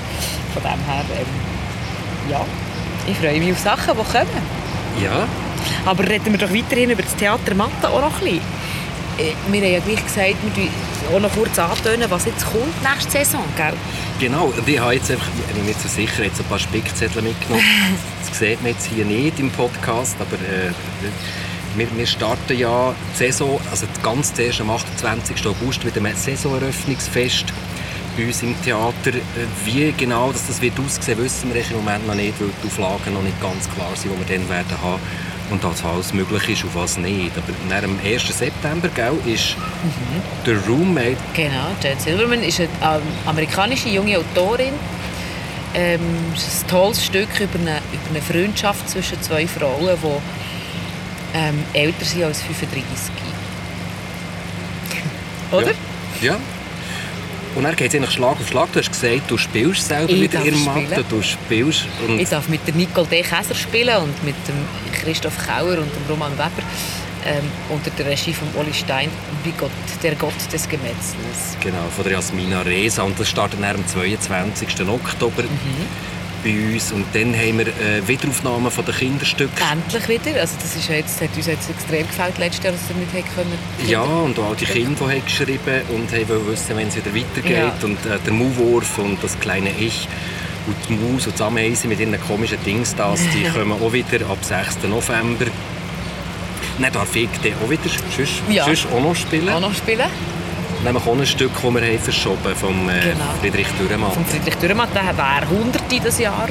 Von 0.55 0.63
dem 0.63 0.79
her, 0.87 1.05
ähm, 1.19 2.31
ja, 2.31 2.45
ich 3.09 3.17
freue 3.19 3.41
mich 3.41 3.51
auf 3.51 3.59
Sachen, 3.59 3.95
die 3.99 4.13
kommen. 4.13 5.03
ja, 5.03 5.27
Aber 5.85 6.07
reden 6.09 6.33
wir 6.33 6.39
doch 6.39 6.53
weiterhin 6.53 6.91
über 6.91 7.03
das 7.03 7.15
Theater 7.17 7.55
Mathe 7.55 7.89
auch 7.89 8.01
noch 8.01 8.19
ein 8.19 8.25
bisschen. 8.25 8.41
Äh, 9.19 9.33
Wir 9.51 9.61
haben 9.63 9.73
ja 9.73 9.81
gleich 9.81 10.05
gesagt, 10.05 10.37
wir 10.43 10.55
tun 10.55 10.69
auch 11.15 11.21
noch 11.21 11.33
kurz 11.33 11.59
antönen, 11.59 12.11
was 12.11 12.27
jetzt 12.27 12.45
kommt 12.45 12.83
nächste 12.83 13.11
Saison, 13.11 13.45
gell? 13.57 13.73
Genau, 14.21 14.47
und 14.57 14.69
ich 14.69 14.79
habe 14.79 14.95
jetzt 14.95 15.11
einfach, 15.11 15.27
ich 15.49 15.55
bin 15.55 15.65
nicht 15.65 15.81
so 15.81 15.89
sicher, 15.89 16.25
jetzt 16.25 16.41
ein 16.41 16.47
paar 16.47 16.59
Spickzettel 16.59 17.23
mitgenommen. 17.23 17.65
Das 18.29 18.39
sieht 18.41 18.63
man 18.63 18.73
jetzt 18.73 18.87
hier 18.87 19.07
nicht 19.07 19.41
im 19.41 19.51
Podcast, 19.51 20.17
aber 20.21 20.35
äh, 20.35 20.71
wir, 21.77 21.87
wir 21.97 22.07
starten 22.07 22.59
ja 22.59 22.95
die 23.15 23.17
Saison, 23.17 23.59
also 23.71 23.87
ganz 24.03 24.35
zuerst 24.35 24.61
am 24.61 24.71
28. 24.71 25.47
August 25.47 25.85
wieder 25.87 26.05
ein 26.05 26.15
Saisoneröffnungsfest 26.15 27.47
bei 28.17 28.27
uns 28.27 28.43
im 28.43 28.61
Theater. 28.63 29.13
Wie 29.65 29.93
genau 29.97 30.31
dass 30.31 30.47
das 30.47 30.61
wird 30.61 30.75
aussehen, 30.79 31.19
wissen 31.19 31.55
wir 31.55 31.63
im 31.71 31.77
Moment 31.77 32.07
noch 32.07 32.15
nicht, 32.15 32.35
weil 32.41 32.51
die 32.63 32.67
Auflagen 32.67 33.15
noch 33.15 33.23
nicht 33.23 33.41
ganz 33.41 33.69
klar 33.71 33.91
sind, 33.95 34.13
die 34.13 34.29
wir 34.29 34.39
dann 34.39 34.49
werden 34.49 34.83
haben. 34.83 35.01
Und 35.51 35.63
was 35.65 36.13
möglich 36.13 36.49
ist 36.51 36.65
und 36.65 36.75
was 36.75 36.97
nicht. 36.99 37.33
Aber 37.37 37.53
nach 37.69 37.81
dem 37.81 37.99
1. 38.05 38.37
September 38.37 38.89
gell, 38.89 39.19
ist 39.27 39.57
der 40.47 40.59
Roommate 40.67 41.17
Genau, 41.35 41.69
Jane 41.83 42.01
Silverman 42.01 42.43
ist 42.43 42.61
eine 42.61 42.69
ähm, 42.83 43.03
amerikanische 43.27 43.89
junge 43.89 44.19
Autorin. 44.19 44.75
Ähm, 45.75 46.01
es 46.35 46.47
ist 46.47 46.65
ein 46.65 46.69
tolles 46.69 47.05
Stück 47.05 47.41
über 47.41 47.59
eine, 47.59 47.79
über 47.93 48.11
eine 48.11 48.23
Freundschaft 48.23 48.89
zwischen 48.89 49.21
zwei 49.23 49.47
Frauen, 49.47 49.97
die 50.03 51.39
ähm, 51.39 51.63
älter 51.73 52.05
sind 52.05 52.25
als 52.25 52.43
35. 52.43 53.13
Oder? 55.53 55.67
Ja. 56.21 56.33
ja. 56.33 56.37
Und 57.55 57.65
dann 57.65 57.75
geht 57.77 57.89
es 57.89 57.95
eigentlich 57.95 58.11
Schlag 58.13 58.33
auf 58.41 58.49
Schlag. 58.49 58.73
Du 58.73 58.79
hast 58.79 58.91
gesagt, 58.91 59.23
du 59.29 59.37
spielst 59.39 59.89
selber 59.89 60.13
Ich 60.13 60.21
wieder 60.23 60.41
spielen. 60.41 61.05
Du 61.09 61.23
spielst 61.23 61.87
und 62.07 62.19
Ich 62.21 62.29
darf 62.29 62.49
mit 62.49 62.67
der 62.67 62.75
Nicole 62.75 63.07
D. 63.07 63.23
Käser 63.23 63.55
spielen 63.55 63.97
und 63.97 64.25
mit 64.25 64.37
dem 64.47 64.55
Christoph 64.93 65.37
Kauer 65.47 65.79
und 65.79 65.91
dem 65.95 66.03
Roman 66.09 66.33
Weber 66.33 66.63
ähm, 67.27 67.45
unter 67.69 67.91
der 67.91 68.07
Regie 68.07 68.33
von 68.33 68.49
Oli 68.61 68.73
Stein, 68.73 69.11
wie 69.45 69.53
Gott, 69.59 69.71
der 70.03 70.15
Gott 70.15 70.33
des 70.53 70.69
Gemetzels. 70.69 71.57
genau, 71.61 71.85
von 71.95 72.05
der 72.05 72.13
Jasmina 72.15 72.63
Reza. 72.63 73.03
Und 73.03 73.19
das 73.19 73.29
startet 73.29 73.61
dann 73.61 73.77
am 73.77 73.87
22. 73.87 74.69
Oktober 74.89 75.43
Mhm. 75.43 75.87
Bei 76.49 76.75
uns. 76.75 76.93
Und 76.93 77.05
dann 77.13 77.35
haben 77.35 77.59
wir 77.59 77.67
äh, 77.69 78.07
Wiederaufnahmen 78.07 78.71
von 78.71 78.85
den 78.85 78.95
Kinderstücken. 78.95 79.53
Endlich 79.71 80.09
wieder. 80.09 80.41
Also 80.41 80.55
das 80.61 80.77
ist 80.77 80.89
ja 80.89 80.97
jetzt, 80.97 81.21
hat 81.21 81.37
uns 81.37 81.47
jetzt 81.47 81.71
extrem 81.71 82.07
gefällt 82.07 82.39
letztes 82.39 82.65
Jahr, 82.65 82.73
dass 82.73 82.83
wir 82.89 82.97
nicht 82.97 83.13
haben 83.13 83.35
können. 83.35 83.59
Ja, 83.89 84.03
und 84.03 84.39
auch 84.39 84.57
die 84.57 84.65
Kinder, 84.65 84.95
die 85.07 85.13
haben 85.17 85.25
geschrieben 85.25 85.83
und 85.95 86.11
haben 86.13 86.29
wollen 86.29 86.47
wissen, 86.49 86.77
wenn 86.77 86.89
es 86.89 86.97
wieder 86.97 87.15
weitergeht. 87.15 87.57
Ja. 87.59 87.75
Und 87.83 87.99
äh, 88.07 88.19
der 88.25 88.33
Maulwurf 88.33 88.99
und 88.99 89.23
das 89.23 89.39
kleine 89.41 89.71
Ich 89.79 90.09
und 90.67 90.77
die 90.89 90.93
Maus 90.95 91.27
und 91.27 91.39
die 91.39 91.43
Ameisen 91.43 91.89
mit 91.89 92.01
ihren 92.01 92.19
komischen 92.21 92.59
Dings, 92.65 92.95
das, 92.95 93.21
die 93.35 93.45
kommen 93.49 93.73
auch 93.73 93.93
wieder 93.93 94.27
ab 94.29 94.39
6. 94.43 94.85
November. 94.89 95.47
Dann 96.81 96.93
darf 96.93 97.17
ich 97.17 97.29
dann 97.43 97.53
auch 97.65 97.71
wieder 97.71 97.83
sonst, 98.17 98.43
Ja. 98.49 98.65
sonst 98.65 98.87
auch 98.95 99.03
noch 99.03 99.15
spielen. 99.17 99.49
Auch 99.49 99.61
noch 99.61 99.75
spielen. 99.75 100.09
Nämlich 100.85 101.07
auch 101.07 101.13
ein 101.19 101.27
Stück, 101.27 101.51
das 101.55 101.63
wir 101.75 101.81
haben 101.81 101.99
verschoben 101.99 102.55
vom 102.55 102.89
äh, 102.89 103.01
Genau. 103.01 103.25
Friedrich 103.41 103.67
Dürrenmatt. 103.79 104.15
Von 104.15 104.25
Friedrich 104.27 104.55
Dürrematt, 104.57 104.95
der 104.95 105.17
wäre 105.17 105.43
100 105.51 105.83
dieses 105.91 106.19
Jahr. 106.19 106.49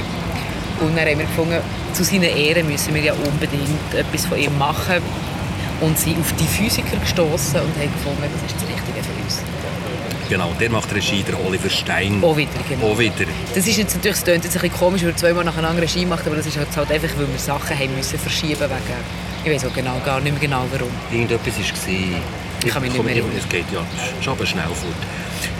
Und 0.81 0.95
dann 0.95 1.07
haben 1.07 1.19
wir 1.19 1.25
gefunden, 1.25 1.59
zu 1.93 2.03
seiner 2.03 2.27
Ehre 2.27 2.63
müssen 2.63 2.93
wir 2.93 3.01
ja 3.01 3.13
unbedingt 3.13 3.93
etwas 3.93 4.25
von 4.25 4.37
ihm 4.37 4.55
machen. 4.57 5.01
Und 5.79 5.97
sind 5.97 6.19
auf 6.19 6.33
die 6.39 6.47
Physiker 6.47 6.97
gestoßen 6.97 7.61
und 7.61 7.75
haben 7.77 7.93
gefunden, 7.93 8.23
das 8.23 8.51
ist 8.51 8.55
das 8.55 8.67
Richtige 8.67 9.03
für 9.03 9.23
uns. 9.23 9.41
Genau, 10.27 10.51
der 10.59 10.69
macht 10.71 10.93
Regie, 10.93 11.23
der 11.23 11.35
Oliver 11.45 11.69
Stein. 11.69 12.21
Auch 12.23 12.35
wieder, 12.35 12.49
genau. 12.67 12.91
Auch 12.93 12.99
wieder. 12.99 13.13
Das 13.55 13.65
ist 13.65 13.77
jetzt 13.77 13.95
natürlich, 13.95 14.17
es 14.17 14.23
klingt 14.23 14.43
jetzt 14.43 14.55
ein 14.57 14.61
bisschen 14.61 14.77
komisch, 14.77 15.01
wenn 15.01 15.09
wir 15.09 15.15
zweimal 15.15 15.45
nacheinander 15.45 15.81
Regie 15.83 16.05
macht, 16.05 16.25
aber 16.27 16.35
das 16.35 16.47
ist 16.47 16.57
halt 16.57 16.67
halt 16.75 16.91
einfach, 16.91 17.09
weil 17.17 17.27
wir 17.31 17.39
Sachen 17.39 17.77
haben 17.79 17.95
müssen 17.95 18.19
verschieben 18.19 18.59
wegen, 18.59 18.73
ich 19.45 19.51
weiß 19.51 19.69
auch 19.69 19.73
genau, 19.73 20.01
gar 20.03 20.19
nicht 20.19 20.33
mehr 20.33 20.41
genau 20.41 20.65
warum. 20.71 20.89
Irgendetwas 21.11 21.53
war. 21.57 22.21
Ich 22.65 22.71
kann 22.71 22.81
mich 22.81 22.91
nicht 22.91 23.03
mehr 23.03 23.15
erinnern. 23.15 23.31
Es 23.37 23.47
geht 23.47 23.65
ja 23.71 23.85
schon 24.21 24.33
aber 24.33 24.45
schnell 24.45 24.65
fort. 24.65 24.95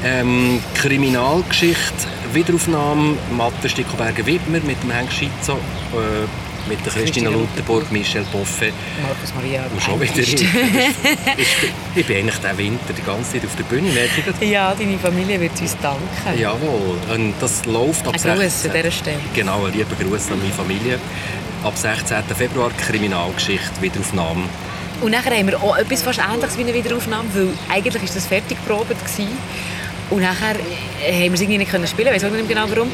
Ähm, 0.03 0.61
Kriminalgeschichte, 0.75 2.07
Wiederaufnahme, 2.33 3.17
Mathe 3.35 3.69
Stickelberger-Widmer 3.69 4.59
mit 4.65 4.81
dem 4.83 4.91
Henk 4.91 5.11
Schizzo, 5.11 5.53
äh, 5.53 6.27
mit 6.69 6.85
der 6.85 6.93
Christina 6.93 7.29
Lutherburg, 7.29 7.89
Michel 7.91 8.25
Boffe 8.31 8.71
Markus 9.01 9.33
Maria. 9.35 9.65
und 9.71 9.81
schon 9.81 10.01
wieder. 10.01 10.19
Ich, 10.19 11.55
ich 11.95 12.05
bin 12.05 12.17
eigentlich 12.17 12.37
den 12.37 12.57
Winter 12.57 12.93
die 12.95 13.01
ganze 13.01 13.33
Zeit 13.33 13.45
auf 13.45 13.55
der 13.55 13.63
Bühne, 13.63 13.89
merke 13.91 14.23
ich 14.41 14.49
ja, 14.49 14.73
deine 14.75 14.97
Familie 14.97 15.39
wird 15.39 15.59
uns 15.61 15.77
danken. 15.81 16.39
Jawohl, 16.39 16.97
und 17.13 17.33
das 17.39 17.65
läuft 17.65 18.07
ab 18.07 18.15
Ein 18.15 18.21
Gruß 18.21 18.61
16. 18.61 18.71
an 18.71 18.77
dieser 18.77 18.91
Stelle. 18.91 19.19
Genau, 19.33 19.65
ein 19.65 19.73
lieber 19.73 19.95
Gruß 19.95 20.31
an 20.31 20.39
meine 20.39 20.51
Familie. 20.51 20.99
Ab 21.63 21.77
16. 21.77 22.23
Februar 22.35 22.71
Kriminalgeschichte, 22.77 23.81
Wiederaufnahme. 23.81 24.43
Und 25.01 25.11
nachher 25.11 25.37
haben 25.37 25.47
wir 25.47 25.61
auch 25.61 25.77
etwas 25.77 26.01
fast 26.01 26.19
Ähnliches 26.19 26.57
wie 26.57 26.61
eine 26.61 26.73
Wiederaufnahme, 26.73 27.29
weil 27.33 27.49
eigentlich 27.69 28.01
war 28.01 28.09
das 28.13 28.25
fertig 28.25 28.57
gewesen. 28.65 29.37
Und 30.09 30.21
nachher 30.21 30.55
äh, 31.05 31.13
haben 31.13 31.23
wir 31.23 31.33
es 31.33 31.41
irgendwie 31.41 31.59
nicht 31.59 31.71
können 31.71 31.87
spielen, 31.87 32.13
weiß 32.13 32.23
auch 32.23 32.31
nicht 32.31 32.47
genau 32.47 32.65
warum. 32.69 32.91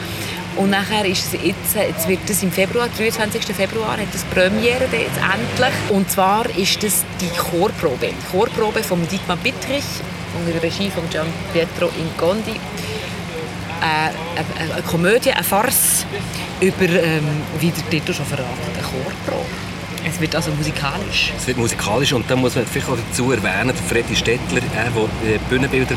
Und 0.55 0.69
nachher 0.69 1.05
ist 1.05 1.33
es 1.33 1.33
jetzt, 1.33 1.75
äh, 1.75 1.87
jetzt 1.87 2.07
wird 2.07 2.29
es 2.29 2.43
im 2.43 2.51
Februar, 2.51 2.89
23. 2.97 3.55
Februar, 3.55 3.97
hat 3.97 4.13
das 4.13 4.23
Premiere 4.25 4.87
dann 4.91 4.99
jetzt 4.99 5.17
endlich. 5.17 5.73
Und 5.89 6.09
zwar 6.11 6.45
ist 6.57 6.83
das 6.83 7.05
die 7.21 7.29
Chorprobe. 7.29 8.07
Die 8.07 8.31
Chorprobe 8.31 8.83
von 8.83 9.07
Dietmar 9.07 9.37
Bittrich 9.37 9.85
unter 10.37 10.51
der 10.51 10.63
Regie 10.63 10.89
von 10.89 11.07
Gian 11.09 11.27
Pietro 11.53 11.89
Incondi. 11.97 12.51
Äh, 12.51 14.09
eine, 14.59 14.73
eine 14.73 14.83
Komödie, 14.83 15.31
eine 15.31 15.43
Farce 15.43 16.05
über, 16.59 16.85
ähm, 16.85 17.27
wie 17.59 17.71
der 17.71 17.89
Titel 17.89 18.13
schon 18.13 18.25
verratet, 18.25 18.49
eine 18.73 18.83
Chorprobe. 18.83 19.72
Es 20.05 20.19
wird 20.19 20.35
also 20.35 20.51
musikalisch. 20.51 21.31
Es 21.37 21.47
wird 21.47 21.57
musikalisch 21.57 22.13
und 22.13 22.29
dann 22.29 22.39
muss 22.39 22.55
man 22.55 22.65
vielleicht 22.65 22.89
auch 22.89 22.97
dazu 23.09 23.31
erwähnen, 23.31 23.73
Freddy 23.75 24.15
Stettler, 24.15 24.57
äh, 24.57 25.29
der 25.29 25.39
Bühnenbilder 25.49 25.95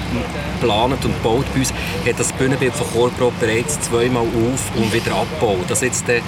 plant 0.60 1.04
und 1.04 1.22
baut 1.22 1.44
bei 1.52 1.60
uns, 1.60 1.72
hat 1.72 2.18
das 2.18 2.32
Bühnenbild 2.32 2.72
von 2.72 2.86
Chorprobe 2.88 3.34
bereits 3.40 3.80
zweimal 3.80 4.22
auf 4.22 4.76
und 4.76 4.92
wieder 4.92 5.14
abgebaut. 5.14 5.64
Das 5.68 5.80
jetzt 5.80 6.08
äh, 6.08 6.20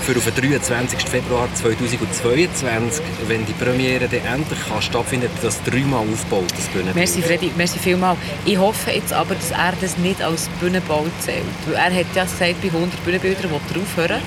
für 0.00 0.16
auf 0.16 0.24
den 0.24 0.50
23. 0.50 1.00
Februar 1.00 1.48
2022, 1.54 3.04
wenn 3.26 3.44
die 3.44 3.52
Premiere 3.52 4.08
dann 4.08 4.40
endlich 4.40 4.58
kann 4.66 4.80
stattfinden, 4.80 5.28
das 5.42 5.62
dreimal 5.64 6.06
aufbaut, 6.10 6.50
das 6.56 6.66
Bühnenbild. 6.68 6.96
Merci 6.96 7.20
Freddy, 7.20 7.52
merci 7.56 7.78
vielmals. 7.78 8.18
Ich 8.46 8.56
hoffe 8.56 8.90
jetzt 8.90 9.12
aber, 9.12 9.34
dass 9.34 9.50
er 9.50 9.74
das 9.78 9.98
nicht 9.98 10.22
als 10.22 10.48
Bühnenbau 10.60 11.04
zählt. 11.20 11.44
Weil 11.66 11.74
er 11.74 12.00
hat 12.00 12.06
ja 12.14 12.24
gesagt, 12.24 12.62
bei 12.62 12.68
100 12.68 13.04
Bühnenbildern 13.04 13.50
will 13.50 14.06
er 14.08 14.20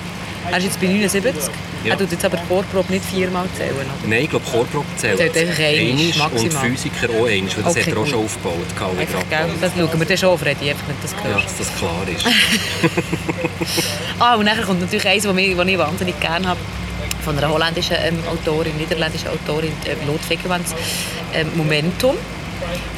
ist 0.57 0.63
jetzt 0.65 0.79
bei 0.81 0.87
79. 0.87 1.43
Ja. 1.83 1.91
Er 1.93 1.97
tut 1.97 2.11
jetzt 2.11 2.23
aber 2.25 2.37
Chorprobe 2.47 2.91
nicht 2.93 3.05
viermal 3.05 3.47
zählen. 3.57 3.73
Oder? 3.73 3.85
Nein, 4.07 4.23
ich 4.23 4.29
glaube, 4.29 4.45
Chorprobe 4.51 4.85
zählt. 4.97 5.17
Zählt 5.17 5.35
einfach 5.37 5.59
maximal. 6.19 6.65
Und 6.65 6.77
Physiker 6.77 7.09
auch 7.09 7.27
weil 7.57 7.63
das 7.63 7.71
Okay, 7.75 7.81
hat 7.81 7.87
er 7.87 7.93
auch 7.93 8.01
gut. 8.03 8.09
schon 8.09 8.25
aufgebaut. 8.25 8.55
Einfach, 8.99 9.29
gell? 9.29 9.49
Das 9.59 9.71
schauen 9.75 9.99
wir 9.99 10.05
dann 10.05 10.17
schon, 10.17 10.37
Freddy, 10.37 10.69
einfach 10.69 10.87
nicht 10.87 11.03
das 11.03 11.11
Ja, 11.11 11.21
gehört. 11.23 11.45
dass 11.45 11.57
das 11.57 11.75
klar 11.77 12.05
ist. 12.15 12.25
Ah, 14.19 14.35
und 14.39 14.45
dann 14.45 14.61
kommt 14.63 14.81
natürlich 14.81 15.07
eins, 15.07 15.23
das 15.23 15.35
ich, 15.37 15.55
das 15.57 15.67
ich 15.67 15.77
wahnsinnig 15.77 16.19
gerne 16.19 16.47
habe, 16.49 16.59
von 17.23 17.37
einer 17.37 17.49
holländischen 17.49 17.95
ähm, 18.03 18.17
Autorin, 18.31 18.75
niederländischen 18.77 19.29
Autorin, 19.29 19.71
äh, 19.85 20.05
Lot 20.07 20.21
Fegemans, 20.21 20.73
ähm, 21.33 21.47
Momentum. 21.55 22.15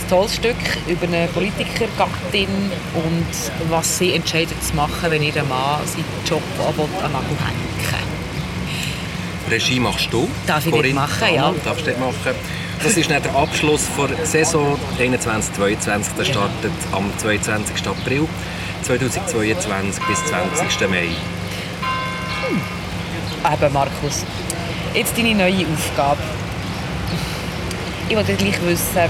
Ein 0.04 0.10
tolles 0.10 0.36
Stück 0.36 0.56
über 0.88 1.08
eine 1.08 1.28
Politikergattin 1.28 2.50
und 2.94 3.72
was 3.72 4.00
sie 4.00 4.14
entscheidet 4.14 4.62
zu 4.62 4.76
machen, 4.76 5.10
wenn 5.10 5.24
ihr 5.24 5.34
Mann 5.44 5.80
seinen 5.86 6.04
Job 6.26 6.42
an 6.60 6.78
will, 6.78 6.88
an 7.04 7.12
Nagel 7.14 7.30
hängen 7.30 7.74
Regie 9.50 9.80
machst 9.80 10.12
du. 10.12 10.30
Darf 10.46 10.66
ich 10.66 10.72
Corinne 10.72 10.96
machen, 10.96 11.34
ja. 11.34 11.54
Darfst 11.64 11.88
du 11.88 11.92
machen. 11.92 12.36
Das 12.84 12.98
ist 12.98 13.10
der 13.10 13.36
Abschluss 13.36 13.88
der 13.98 14.26
Saison 14.26 14.78
21-22. 15.00 16.16
Der 16.18 16.26
startet 16.26 16.72
am 16.92 17.06
22. 17.18 17.88
April 17.88 18.28
2022 18.82 20.04
bis 20.06 20.26
20. 20.26 20.90
Mai. 20.90 21.10
Eben, 23.54 23.74
Markus, 23.74 24.26
jetzt 24.94 25.18
deine 25.18 25.36
neue 25.36 25.66
Aufgabe. 25.68 26.22
Ich 28.10 28.16
wollte 28.18 28.34
gleich 28.34 28.62
wissen, 28.66 29.10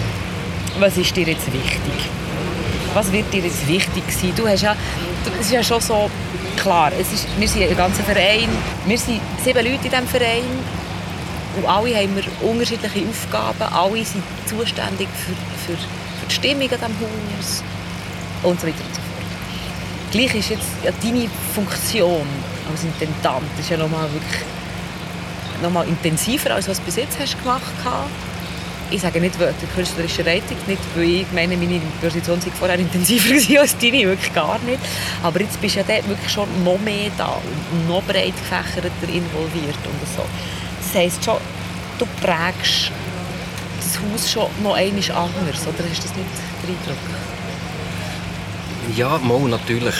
was 0.79 0.97
ist 0.97 1.15
dir 1.15 1.27
jetzt 1.27 1.51
wichtig? 1.51 2.09
Was 2.93 3.11
wird 3.11 3.31
dir 3.33 3.41
jetzt 3.41 3.67
wichtig 3.67 4.03
sein? 4.09 4.33
Du 4.35 4.47
hast 4.47 4.61
ja, 4.61 4.75
es 5.39 5.47
ist 5.47 5.51
ja 5.51 5.63
schon 5.63 5.81
so 5.81 6.09
klar, 6.57 6.91
es 6.99 7.11
ist, 7.11 7.27
wir 7.37 7.47
sind 7.47 7.63
ein 7.63 7.75
ganzer 7.75 8.03
Verein, 8.03 8.49
wir 8.85 8.97
sind 8.97 9.19
sieben 9.43 9.65
Leute 9.65 9.85
in 9.85 9.89
diesem 9.89 10.07
Verein 10.07 10.43
und 11.57 11.65
alle 11.65 11.95
haben 11.95 12.15
wir 12.15 12.23
unterschiedliche 12.47 13.07
Aufgaben, 13.07 13.73
alle 13.73 14.05
sind 14.05 14.23
zuständig 14.45 15.07
für, 15.09 15.33
für, 15.65 15.77
für 15.77 16.25
die 16.29 16.33
Stimmung 16.33 16.63
an 16.63 16.69
diesem 16.69 16.95
Haus 16.99 17.63
und 18.43 18.59
so 18.59 18.67
weiter 18.67 18.77
und 18.85 18.95
so 18.95 19.01
fort. 19.01 20.11
Gleich 20.11 20.35
ist 20.35 20.49
jetzt 20.49 20.67
ja, 20.83 20.91
deine 21.01 21.27
Funktion 21.55 22.27
als 22.71 22.83
Intendant 22.83 23.43
ist 23.59 23.69
ja 23.69 23.77
nochmal 23.77 24.11
wirklich 24.13 24.41
noch 25.61 25.71
mal 25.71 25.87
intensiver, 25.87 26.51
als 26.51 26.67
was 26.67 26.79
du 26.79 26.85
bis 26.85 26.97
jetzt 26.97 27.19
hast 27.19 27.41
gemacht 27.41 27.61
hast. 27.83 28.32
Ich 28.93 29.01
sage 29.01 29.19
nicht 29.19 29.39
wegen 29.39 29.55
der 29.59 29.69
künstlerischen 29.69 30.23
Leitung, 30.23 30.55
nicht, 30.67 30.81
weil 30.93 31.03
ich 31.03 31.31
meine, 31.33 31.57
meine 31.57 31.81
Position 31.99 32.39
sei 32.39 32.51
vorher 32.51 32.77
intensiver 32.77 33.33
als 33.59 33.75
deine, 33.75 34.03
wirklich 34.03 34.31
gar 34.35 34.59
nicht. 34.59 34.79
Aber 35.23 35.41
jetzt 35.41 35.59
bist 35.59 35.75
du 35.75 35.79
ja 35.79 35.85
dort 35.87 36.07
wirklich 36.07 36.31
schon 36.31 36.47
noch 36.63 36.79
mehr 36.79 37.09
da 37.17 37.39
und 37.71 37.87
noch 37.87 38.03
breit 38.03 38.35
gefächerter 38.37 38.91
involviert 39.09 39.81
und 39.83 40.07
so. 40.15 40.23
Das 40.77 40.93
heisst 40.93 41.25
schon, 41.25 41.37
du 41.97 42.05
prägst 42.21 42.91
das 43.79 43.99
Haus 43.99 44.31
schon 44.31 44.47
noch 44.61 44.75
einmal 44.75 45.01
anders, 45.11 45.61
oder 45.63 45.83
du 45.83 45.89
das 45.89 46.15
nicht 46.15 46.29
den 46.61 46.77
Eindruck? 46.77 46.97
Ja, 48.95 49.17
mal 49.17 49.49
natürlich. 49.49 49.95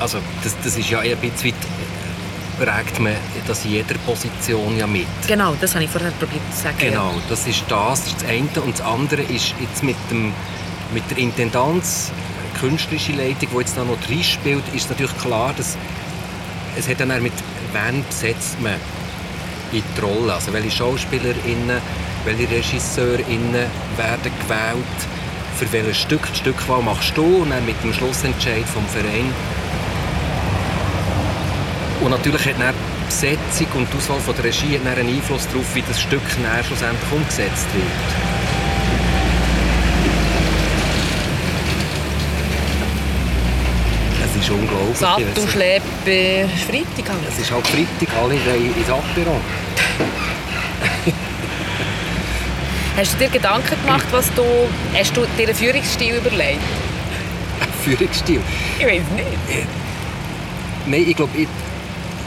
Also, 0.00 0.18
das, 0.42 0.56
das 0.64 0.78
ist 0.78 0.88
ja 0.88 1.00
ein 1.00 1.16
bisschen 1.18 1.52
prägt 2.58 2.98
man 3.00 3.14
das 3.46 3.64
in 3.64 3.72
jeder 3.72 3.94
Position 4.06 4.76
ja 4.78 4.86
mit. 4.86 5.06
Genau, 5.26 5.54
das 5.60 5.74
habe 5.74 5.84
ich 5.84 5.90
vorher 5.90 6.10
probiert 6.12 6.42
zu 6.54 6.62
sagen. 6.62 6.76
Genau, 6.78 7.12
das 7.28 7.46
ist 7.46 7.64
das, 7.68 8.04
das 8.04 8.12
ist 8.12 8.22
das 8.22 8.28
eine. 8.28 8.48
Und 8.64 8.78
das 8.78 8.86
andere 8.86 9.22
ist 9.22 9.54
jetzt 9.60 9.82
mit, 9.82 9.96
dem, 10.10 10.32
mit 10.92 11.08
der 11.10 11.18
Intendanz, 11.18 12.10
künstlerische 12.58 13.12
Leitung, 13.12 13.48
die 13.52 13.58
jetzt 13.58 13.76
da 13.76 13.84
noch 13.84 14.00
drin 14.00 14.24
spielt, 14.24 14.64
ist 14.74 14.88
natürlich 14.88 15.16
klar, 15.18 15.52
dass 15.56 15.76
es 16.78 16.88
hat 16.88 17.00
dann 17.00 17.10
auch 17.10 17.20
mit 17.20 17.32
«Wann 17.72 18.04
besetzt 18.06 18.60
man?» 18.60 18.74
in 19.72 19.82
die 19.96 20.00
Rolle. 20.00 20.34
Also 20.34 20.52
welche 20.52 20.70
SchauspielerInnen, 20.70 21.80
welche 22.24 22.50
RegisseurInnen 22.50 23.66
werden 23.96 24.32
gewählt, 24.40 24.98
für 25.56 25.72
welches 25.72 25.98
Stück, 25.98 26.20
die 26.32 26.38
Stückwahl 26.38 26.82
machst 26.82 27.16
du 27.16 27.42
und 27.42 27.50
dann 27.50 27.64
mit 27.64 27.82
dem 27.82 27.92
Schlussentscheid 27.92 28.64
vom 28.66 28.86
Verein. 28.86 29.32
Und 32.06 32.12
natürlich 32.12 32.46
hat 32.46 32.54
dann 32.60 32.72
die 32.72 33.06
Besetzung 33.06 33.66
und 33.74 33.92
die 33.92 33.96
Auswahl 33.96 34.20
von 34.20 34.32
der 34.36 34.44
Regie 34.44 34.78
hat 34.78 34.96
einen 34.96 35.08
Einfluss 35.08 35.48
darauf, 35.48 35.74
wie 35.74 35.82
das 35.82 36.00
Stück 36.00 36.22
dann 36.40 36.64
schlussendlich 36.64 37.10
umgesetzt 37.10 37.66
wird. 37.74 37.84
Es 44.24 44.36
ist 44.40 44.50
unglaublich. 44.50 44.96
Sattelschlepper, 44.96 46.44
ist 46.54 46.62
Freitag. 46.62 47.12
halt. 47.12 47.28
Es 47.28 47.38
ist 47.40 47.50
halt 47.50 47.66
Freitag, 47.66 48.16
alle 48.22 48.36
gehen 48.36 48.72
ins 48.76 48.88
Apero. 48.88 49.40
Hast 52.96 53.14
du 53.14 53.18
dir 53.18 53.30
Gedanken 53.30 53.82
gemacht, 53.82 54.06
was 54.12 54.32
du... 54.34 54.44
Hast 54.96 55.16
du 55.16 55.26
dir 55.36 55.48
einen 55.48 55.56
Führungsstil 55.56 56.14
überlegt? 56.14 56.60
Führungsstil. 57.82 58.40
Ich 58.78 58.86
weiß 58.86 59.02
nicht. 59.16 59.66
Nein, 60.86 61.04
ich 61.08 61.16
glaube, 61.16 61.32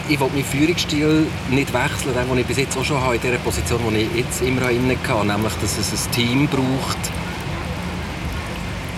ich, 0.09 0.19
will 0.19 0.29
meinen 0.29 0.43
Führungsstil 0.43 1.27
nicht 1.49 1.73
wechseln, 1.73 2.13
den, 2.13 2.27
den 2.27 2.37
ich 2.39 2.45
bis 2.45 2.57
jetzt 2.57 2.77
auch 2.77 2.83
schon 2.83 3.01
habe, 3.01 3.15
in 3.15 3.21
der 3.21 3.37
Position, 3.37 3.79
die 3.91 4.01
ich 4.01 4.25
jetzt 4.25 4.41
immer 4.41 4.69
inne 4.69 4.97
hatte. 5.07 5.25
Nämlich, 5.25 5.53
dass 5.61 5.77
es 5.77 6.07
ein 6.07 6.11
Team 6.11 6.47
braucht, 6.47 6.97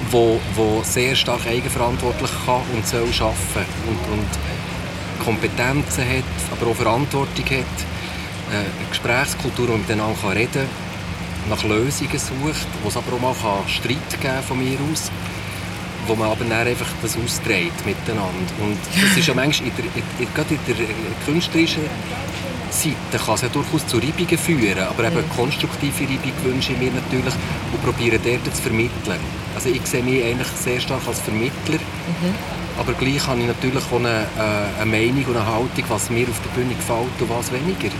wo, 0.09 0.39
wo 0.55 0.81
sehr 0.83 1.15
stark 1.15 1.45
eigenverantwortlich 1.47 2.31
kann 2.45 2.61
und 2.73 2.87
soll 2.87 3.07
arbeiten 3.19 3.71
und, 3.87 4.13
und 4.13 5.25
Kompetenzen 5.25 6.03
hat, 6.03 6.23
aber 6.51 6.71
auch 6.71 6.75
Verantwortung 6.75 7.45
hat, 7.45 7.51
äh, 7.51 8.55
eine 8.55 8.89
Gesprächskultur, 8.89 9.67
man 9.67 9.81
miteinander 9.81 10.17
kann 10.21 10.31
reden 10.31 10.51
kann, 10.53 11.49
nach 11.49 11.63
Lösungen 11.63 12.19
sucht, 12.19 12.67
wo 12.83 12.89
es 12.89 12.97
aber 12.97 13.15
auch 13.15 13.21
mal 13.21 13.35
kann 13.41 13.67
Streit 13.67 14.21
geben 14.21 14.43
von 14.47 14.59
mir 14.59 14.77
aus, 14.91 15.11
wo 16.07 16.15
man 16.15 16.31
aber 16.31 16.45
dann 16.45 16.67
einfach 16.67 16.87
das 17.01 17.17
austrägt 17.17 17.85
miteinander. 17.85 18.51
Und 18.59 18.77
das 19.01 19.17
ist 19.17 19.27
ja 19.27 19.33
manchmal, 19.33 19.69
in 19.69 19.75
der, 19.75 19.85
in, 20.19 20.33
gerade 20.33 20.53
in 20.53 20.59
der 20.67 20.75
äh, 20.75 21.25
künstlerischen 21.25 21.83
Seite 22.71 23.23
kann 23.23 23.35
es 23.35 23.41
ja 23.41 23.49
durchaus 23.49 23.85
zu 23.87 23.97
Reibungen 23.97 24.37
führen, 24.37 24.79
aber 24.79 25.03
eben 25.05 25.29
konstruktive 25.35 26.03
Reibung 26.03 26.33
wünsche 26.43 26.71
ich 26.73 26.79
mir 26.79 26.91
natürlich 26.91 27.33
und 27.71 27.83
probiere 27.83 28.17
dort 28.17 28.55
zu 28.55 28.61
vermitteln. 28.61 29.19
Also 29.53 29.69
ich 29.69 29.85
sehe 29.85 30.01
mich 30.01 30.23
eigentlich 30.23 30.47
sehr 30.55 30.79
stark 30.79 31.05
als 31.07 31.19
Vermittler, 31.19 31.79
aber 32.77 32.93
gleich 32.93 33.27
habe 33.27 33.41
ich 33.41 33.47
natürlich 33.47 33.83
auch 33.91 33.99
eine, 33.99 34.25
äh, 34.37 34.81
eine 34.81 34.89
Meinung 34.89 35.25
und 35.25 35.35
eine 35.35 35.45
Haltung, 35.45 35.83
was 35.89 36.09
mir 36.09 36.27
auf 36.27 36.39
der 36.41 36.61
Bühne 36.61 36.73
gefällt 36.73 37.19
und 37.19 37.29
was 37.29 37.51
weniger. 37.51 37.93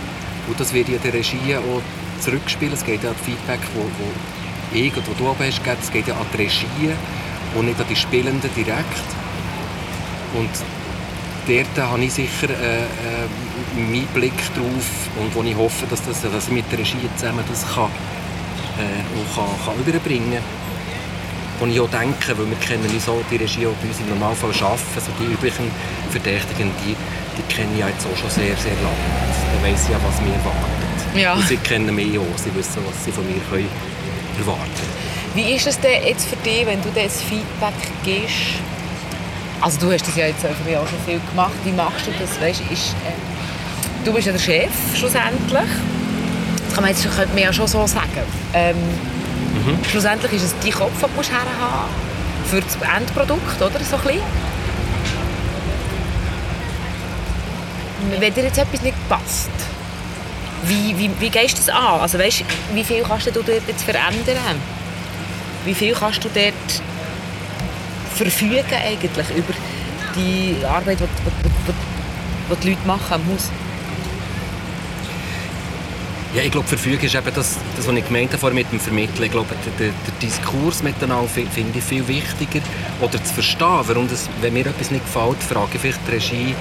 Und 0.48 0.58
das 0.58 0.72
wird 0.72 0.88
ja 0.88 0.98
der 0.98 1.12
Regie 1.12 1.56
auch 1.56 1.82
zurückspielen. 2.20 2.74
Es 2.74 2.84
geht 2.84 3.04
ja 3.04 3.10
an 3.10 3.16
Feedback, 3.16 3.60
wo, 3.74 3.82
wo 3.82 4.76
ich 4.76 4.96
und 4.96 5.06
wo 5.06 5.12
du 5.12 5.30
oben 5.30 5.44
hast, 5.44 5.60
es 5.82 5.92
geht 5.92 6.08
ja 6.08 6.14
an 6.14 6.26
die 6.32 6.42
Regie 6.42 6.90
und 7.54 7.66
nicht 7.66 7.80
an 7.80 7.86
die 7.88 7.96
Spielenden 7.96 8.50
direkt. 8.54 9.06
Und 10.34 10.50
dort 11.46 11.90
habe 11.90 12.04
ich 12.04 12.12
sicher 12.12 12.48
äh, 12.50 12.82
äh, 12.82 12.86
meinen 13.76 14.06
Blick 14.14 14.36
drauf 14.54 14.88
und 15.20 15.34
wo 15.34 15.42
ich 15.42 15.56
hoffe, 15.56 15.86
dass, 15.88 16.02
das, 16.04 16.22
dass 16.22 16.46
ich 16.46 16.52
mit 16.52 16.70
der 16.70 16.78
Regie 16.78 17.08
zusammen 17.16 17.44
das 17.48 17.66
kann, 17.74 17.90
äh, 18.78 19.34
kann, 19.34 19.44
kann 19.64 19.74
überbringen 19.78 20.32
kann. 20.32 20.72
Und 21.60 21.70
ich 21.70 21.80
auch 21.80 21.90
denke, 21.90 22.36
weil 22.36 22.48
wir 22.48 22.56
kennen 22.56 22.88
so 22.98 23.22
die 23.30 23.36
Regie, 23.36 23.60
die 23.60 23.64
bei 23.64 23.88
uns 23.88 24.00
im 24.00 24.08
Normalfall 24.08 24.50
arbeiten, 24.50 24.82
so 24.96 25.12
die 25.20 25.32
üblichen 25.32 25.70
Verdächtigen, 26.10 26.70
die, 26.84 26.96
die 27.36 27.54
kenne 27.54 27.68
ich 27.74 27.80
ja 27.80 27.88
jetzt 27.88 28.04
auch 28.04 28.16
schon 28.16 28.30
sehr, 28.30 28.56
sehr 28.56 28.74
lange. 28.82 29.06
Da 29.54 29.62
weiss 29.62 29.84
ich 29.84 29.90
ja, 29.90 29.98
was 30.02 30.20
mir 30.22 30.34
erwartet. 30.34 30.82
Ja. 31.14 31.34
Und 31.34 31.46
sie 31.46 31.58
kennen 31.58 31.94
mich 31.94 32.18
auch, 32.18 32.36
sie 32.36 32.52
wissen, 32.56 32.82
was 32.88 33.04
sie 33.04 33.12
von 33.12 33.24
mir 33.26 33.40
können 33.48 33.68
erwarten 34.38 34.60
können. 34.74 35.01
Wie 35.34 35.54
ist 35.54 35.66
es 35.66 35.80
denn 35.80 36.04
jetzt 36.04 36.26
für 36.26 36.36
dich, 36.36 36.66
wenn 36.66 36.82
du 36.82 36.90
das 36.94 37.22
Feedback 37.22 37.72
gibst? 38.04 38.60
Also 39.60 39.80
du 39.80 39.92
hast 39.92 40.06
das 40.06 40.16
ja 40.16 40.26
jetzt 40.26 40.44
auch 40.44 40.88
schon 40.88 40.98
viel 41.06 41.20
gemacht. 41.30 41.52
Wie 41.64 41.72
machst 41.72 42.06
du 42.06 42.10
das? 42.20 42.40
Weißt, 42.40 42.60
ist, 42.70 42.90
äh, 43.06 44.04
du 44.04 44.12
bist 44.12 44.26
ja 44.26 44.32
der 44.32 44.40
Chef 44.40 44.70
schlussendlich. 44.94 45.70
Das 46.66 46.74
kann 46.74 46.82
man 46.84 46.92
jetzt 46.92 47.04
könnte 47.16 47.32
man 47.34 47.42
ja 47.44 47.52
schon 47.52 47.66
so 47.66 47.86
sagen. 47.86 48.22
Ähm, 48.52 48.76
Schlussendlich 49.88 50.32
ist 50.32 50.42
es 50.42 50.54
dein 50.60 50.72
Kopf, 50.72 50.98
den 51.00 51.10
du 51.10 51.16
musst 51.16 51.30
herhaben 51.30 51.88
für 52.50 52.60
das 52.60 52.76
Endprodukt, 52.96 53.60
oder? 53.60 53.78
So 53.84 53.96
ein 53.96 54.02
bisschen. 54.02 54.20
Wenn 58.18 58.34
dir 58.34 58.44
jetzt 58.44 58.58
etwas 58.58 58.82
nicht 58.82 59.08
passt, 59.08 59.50
wie, 60.64 60.96
wie, 60.98 61.10
wie 61.20 61.30
gehst 61.30 61.58
du 61.58 61.62
das 61.64 61.68
an? 61.68 62.00
Also 62.00 62.18
weißt, 62.18 62.44
wie 62.74 62.84
viel 62.84 63.02
kannst 63.02 63.26
du 63.26 63.30
dort 63.30 63.48
jetzt 63.48 63.84
verändern? 63.84 64.60
Wie 65.64 65.74
viel 65.74 65.94
kannst 65.94 66.24
du 66.24 66.28
dort 66.34 66.82
verfügen 68.14 68.74
eigentlich 68.84 69.30
über 69.36 69.52
die 70.16 70.56
Arbeit, 70.64 70.98
die, 71.00 72.56
die, 72.62 72.68
Leute 72.70 72.86
machen 72.86 73.12
am 73.14 73.20
Haus? 73.32 73.48
Ja, 76.34 76.42
ich 76.42 76.50
glaube, 76.50 76.66
Verfügen 76.66 77.04
ist 77.04 77.14
eben 77.14 77.34
das, 77.34 77.58
das, 77.76 77.86
was 77.86 77.94
ich 77.94 78.06
gemeint 78.06 78.32
habe 78.32 78.54
mit 78.54 78.72
dem 78.72 78.80
Vermitteln. 78.80 79.24
Ich 79.24 79.30
glaube, 79.30 79.48
der, 79.78 79.88
der, 79.88 79.94
Diskurs 80.22 80.82
miteinander 80.82 81.28
fi- 81.28 81.46
finde 81.46 81.78
ich 81.78 81.84
viel 81.84 82.06
wichtiger. 82.08 82.60
Oder 83.02 83.22
zu 83.22 83.34
verstehen, 83.34 83.80
warum 83.86 84.08
das, 84.08 84.28
wenn 84.40 84.54
mir 84.54 84.66
etwas 84.66 84.90
nicht 84.90 85.04
gefällt, 85.04 85.42
frage 85.42 85.68
ich 85.74 85.80
vielleicht 85.80 86.00
die 86.08 86.12
Regie 86.12 86.54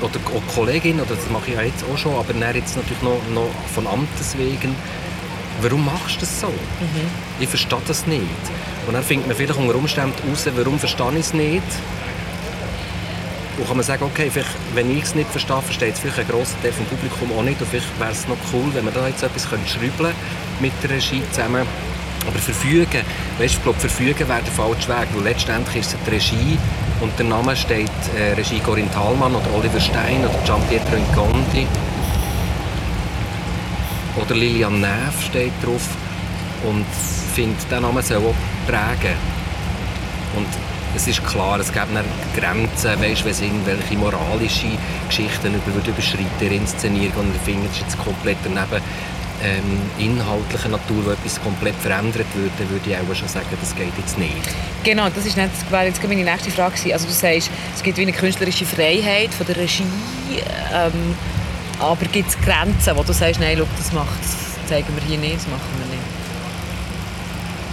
oder 0.00 0.12
die 0.16 0.54
Kollegin, 0.54 1.00
oder 1.00 1.16
das 1.16 1.28
mache 1.30 1.48
ich 1.48 1.54
ja 1.56 1.62
jetzt 1.62 1.82
auch 1.92 1.98
schon, 1.98 2.14
aber 2.14 2.32
dann 2.32 2.54
jetzt 2.54 2.76
natürlich 2.76 3.02
noch, 3.02 3.20
noch 3.34 3.50
von 3.74 3.84
Amtes 3.88 4.38
wegen, 4.38 4.76
warum 5.62 5.84
machst 5.84 6.16
du 6.16 6.20
das 6.20 6.40
so? 6.40 6.52
Ich 7.40 7.48
verstehe 7.48 7.78
das 7.86 8.06
nicht. 8.06 8.22
Und 8.86 8.94
dann 8.94 9.02
findet 9.02 9.28
man 9.28 9.36
vielleicht 9.36 9.58
unter 9.58 9.74
Umständen 9.74 10.14
raus, 10.28 10.46
warum 10.54 10.78
verstehe 10.78 11.12
ich 11.12 11.18
es 11.18 11.34
nicht. 11.34 11.62
Und 13.58 13.66
kann 13.66 13.76
man 13.76 13.84
sagen, 13.84 14.04
okay, 14.04 14.30
vielleicht, 14.30 14.50
wenn 14.74 14.96
ich 14.96 15.02
es 15.02 15.14
nicht 15.14 15.30
verstehe, 15.30 15.60
versteht 15.60 15.94
es 15.94 16.00
vielleicht 16.00 16.18
ein 16.18 16.28
grosser 16.28 16.60
Teil 16.62 16.72
vom 16.72 16.86
Publikum 16.86 17.30
auch 17.36 17.42
nicht. 17.42 17.60
Und 17.60 17.68
vielleicht 17.68 17.98
wäre 17.98 18.12
es 18.12 18.28
noch 18.28 18.36
cool, 18.52 18.70
wenn 18.72 18.84
man 18.84 18.94
da 18.94 19.06
jetzt 19.08 19.22
etwas 19.22 19.46
schrübeln 19.66 20.14
mit 20.60 20.72
der 20.82 20.90
Regie 20.90 21.22
zusammen. 21.32 21.66
Aber 22.26 22.38
verfügen, 22.38 23.02
weißt, 23.38 23.54
ich 23.54 23.62
glaube, 23.62 23.80
verfügen 23.80 24.28
wäre 24.28 24.42
der 24.42 24.52
falsche 24.52 24.88
Weg, 24.88 25.08
weil 25.14 25.24
letztendlich 25.24 25.76
ist 25.76 25.94
es 25.94 25.98
die 26.04 26.10
Regie 26.10 26.58
und 27.00 27.16
der 27.18 27.26
Name 27.26 27.56
steht 27.56 27.90
äh, 28.16 28.34
Regie 28.34 28.60
Corinne 28.60 28.90
Thalmann 28.90 29.34
oder 29.34 29.46
Oliver 29.56 29.80
Stein 29.80 30.20
oder 30.24 30.38
Gian 30.44 30.60
Pietro 30.68 30.96
Inconti 30.96 31.66
oder 34.20 34.34
Lilian 34.34 34.80
Neff 34.80 35.22
steht 35.28 35.52
drauf 35.62 35.82
und 36.64 36.86
finde, 37.34 37.56
der 37.70 37.80
Name 37.80 38.02
soll 38.02 38.18
auch 38.18 38.34
prägen. 38.66 39.16
Und 40.36 40.46
es 40.96 41.06
ist 41.06 41.24
klar, 41.26 41.60
es 41.60 41.72
gibt 41.72 41.86
Grenzen, 42.34 43.00
weißt, 43.00 43.24
wenn 43.24 43.30
es 43.30 43.40
irgendwelche 43.40 43.96
moralische 43.96 44.66
Geschichten 45.08 45.54
in 45.54 45.60
der 46.40 46.52
Inszenierung 46.52 47.26
und 47.26 47.34
ich 47.34 47.42
finde, 47.42 47.68
das 47.68 47.76
ist 47.76 47.82
jetzt 47.82 47.98
komplett 47.98 48.38
daneben 48.42 48.82
ähm, 49.44 49.80
inhaltlicher 49.98 50.68
Natur, 50.68 51.06
wo 51.06 51.10
etwas 51.10 51.40
komplett 51.40 51.74
verändert 51.76 52.26
würde, 52.34 52.70
würde 52.70 52.90
ich 52.90 52.96
auch 52.96 53.14
schon 53.14 53.28
sagen, 53.28 53.46
das 53.60 53.74
geht 53.76 53.92
jetzt 53.96 54.18
nicht. 54.18 54.32
Genau, 54.82 55.08
das 55.14 55.26
ist 55.26 55.36
nicht, 55.36 55.50
wäre 55.70 55.86
jetzt 55.86 56.02
meine 56.02 56.24
nächste 56.24 56.50
Frage. 56.50 56.92
Also 56.92 57.06
du 57.06 57.12
sagst, 57.12 57.50
es 57.74 57.82
gibt 57.82 57.98
wie 57.98 58.02
eine 58.02 58.12
künstlerische 58.12 58.64
Freiheit 58.64 59.32
von 59.32 59.46
der 59.46 59.56
Regie, 59.56 59.84
ähm, 60.74 61.14
aber 61.78 62.04
gibt 62.06 62.28
es 62.28 62.38
Grenzen, 62.40 62.96
wo 62.96 63.02
du 63.02 63.12
sagst, 63.12 63.40
nein, 63.40 63.56
schau, 63.58 63.66
das, 63.76 63.92
macht, 63.92 64.20
das 64.20 64.68
zeigen 64.68 64.88
wir 64.94 65.02
hier 65.04 65.18
nicht, 65.18 65.36
das 65.36 65.46
machen 65.48 65.70
wir 65.78 65.86
nicht. 65.86 66.08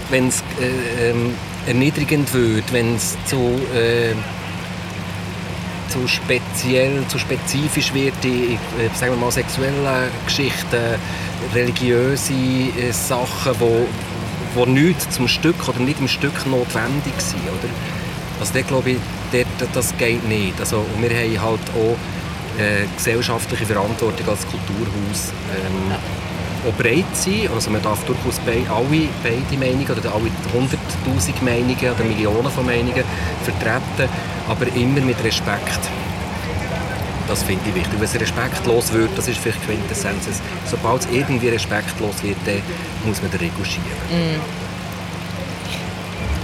wenn 0.10 0.28
es 0.28 0.44
äh, 0.62 1.10
ähm, 1.10 1.34
erniedrigend 1.68 2.32
wird, 2.34 2.72
wenn 2.72 2.96
es 2.96 3.18
zu, 3.26 3.60
äh, 3.76 4.13
zu 5.89 6.08
speziell, 6.08 7.04
zu 7.08 7.18
spezifisch 7.18 7.94
wird, 7.94 8.13
die, 8.24 8.58
äh, 8.80 8.89
sagen 8.96 9.13
wir 9.13 9.18
mal, 9.18 9.32
sexuelle 9.32 10.10
Geschichten, 10.26 11.00
religiöse 11.54 12.34
äh, 12.34 12.91
Sachen, 12.91 13.54
wo, 13.60 13.88
wo 14.54 14.65
nicht 14.65 15.12
zum 15.12 15.28
Stück 15.28 15.68
oder 15.68 15.80
nicht 15.80 16.00
im 16.00 16.08
Stück 16.08 16.46
notwendig 16.46 17.13
sind, 17.18 17.41
oder? 17.41 17.70
Also 18.39 18.54
dort 18.54 18.68
glaube 18.68 18.91
ich, 18.91 18.98
dort, 19.32 19.76
das 19.76 19.98
geht 19.98 20.28
nicht. 20.28 20.60
Also, 20.60 20.86
wir 21.00 21.10
haben 21.10 21.41
halt 21.41 21.62
auch 21.76 21.98
äh, 22.60 22.86
gesellschaftliche 22.96 23.65
Verantwortung 23.65 24.28
als 24.30 24.41
Kulturhaus. 24.48 25.32
Ähm, 25.56 25.91
auch 26.68 26.74
breit 26.82 27.06
sein. 27.13 27.48
Also 27.54 27.70
man 27.70 27.82
darf 27.84 28.04
durchaus 28.06 28.39
bei, 28.39 28.65
alle 28.70 29.08
beide 29.22 29.58
Meinungen 29.60 29.86
oder 29.91 30.12
alle 30.15 30.32
100'000 30.52 31.44
Meinungen 31.44 31.78
oder 31.78 32.04
Millionen 32.04 32.50
von 32.50 32.65
Meinungen 32.65 33.04
vertreten, 33.44 34.10
aber 34.50 34.65
immer 34.76 35.02
mit 35.02 35.24
Respekt. 35.24 35.80
Das 37.28 37.44
finde 37.44 37.62
ich 37.70 37.76
wichtig. 37.76 37.94
Wenn 38.00 38.04
es 38.06 38.20
respektlos 38.20 38.94
wird, 38.94 39.10
das 39.15 39.28
ist 39.28 39.38
vielleicht 39.39 39.63
Quintessenz. 39.65 40.28
Es- 40.28 40.41
Sobald 40.70 41.02
es 41.04 41.08
irgendwie 41.12 41.50
respektlos 41.50 42.22
wird, 42.24 42.38
dann 42.46 42.62
muss 43.06 43.22
man 43.22 43.30
den 43.32 43.39
Regel 43.41 43.63
schieben. 43.65 43.86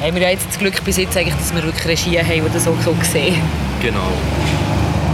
Haben 0.02 0.16
wir 0.16 0.22
ja 0.24 0.30
jetzt 0.30 0.48
das 0.50 0.58
Glück 0.58 0.84
bis 0.84 0.98
jetzt 0.98 1.16
eigentlich, 1.16 1.36
dass 1.36 1.54
wir 1.54 1.64
wirklich 1.64 1.86
Regie 1.88 2.18
haben, 2.20 2.46
die 2.48 2.54
das 2.54 2.68
auch 2.68 2.80
so 2.84 2.96
sehen. 3.12 3.36
Genau. 3.82 4.08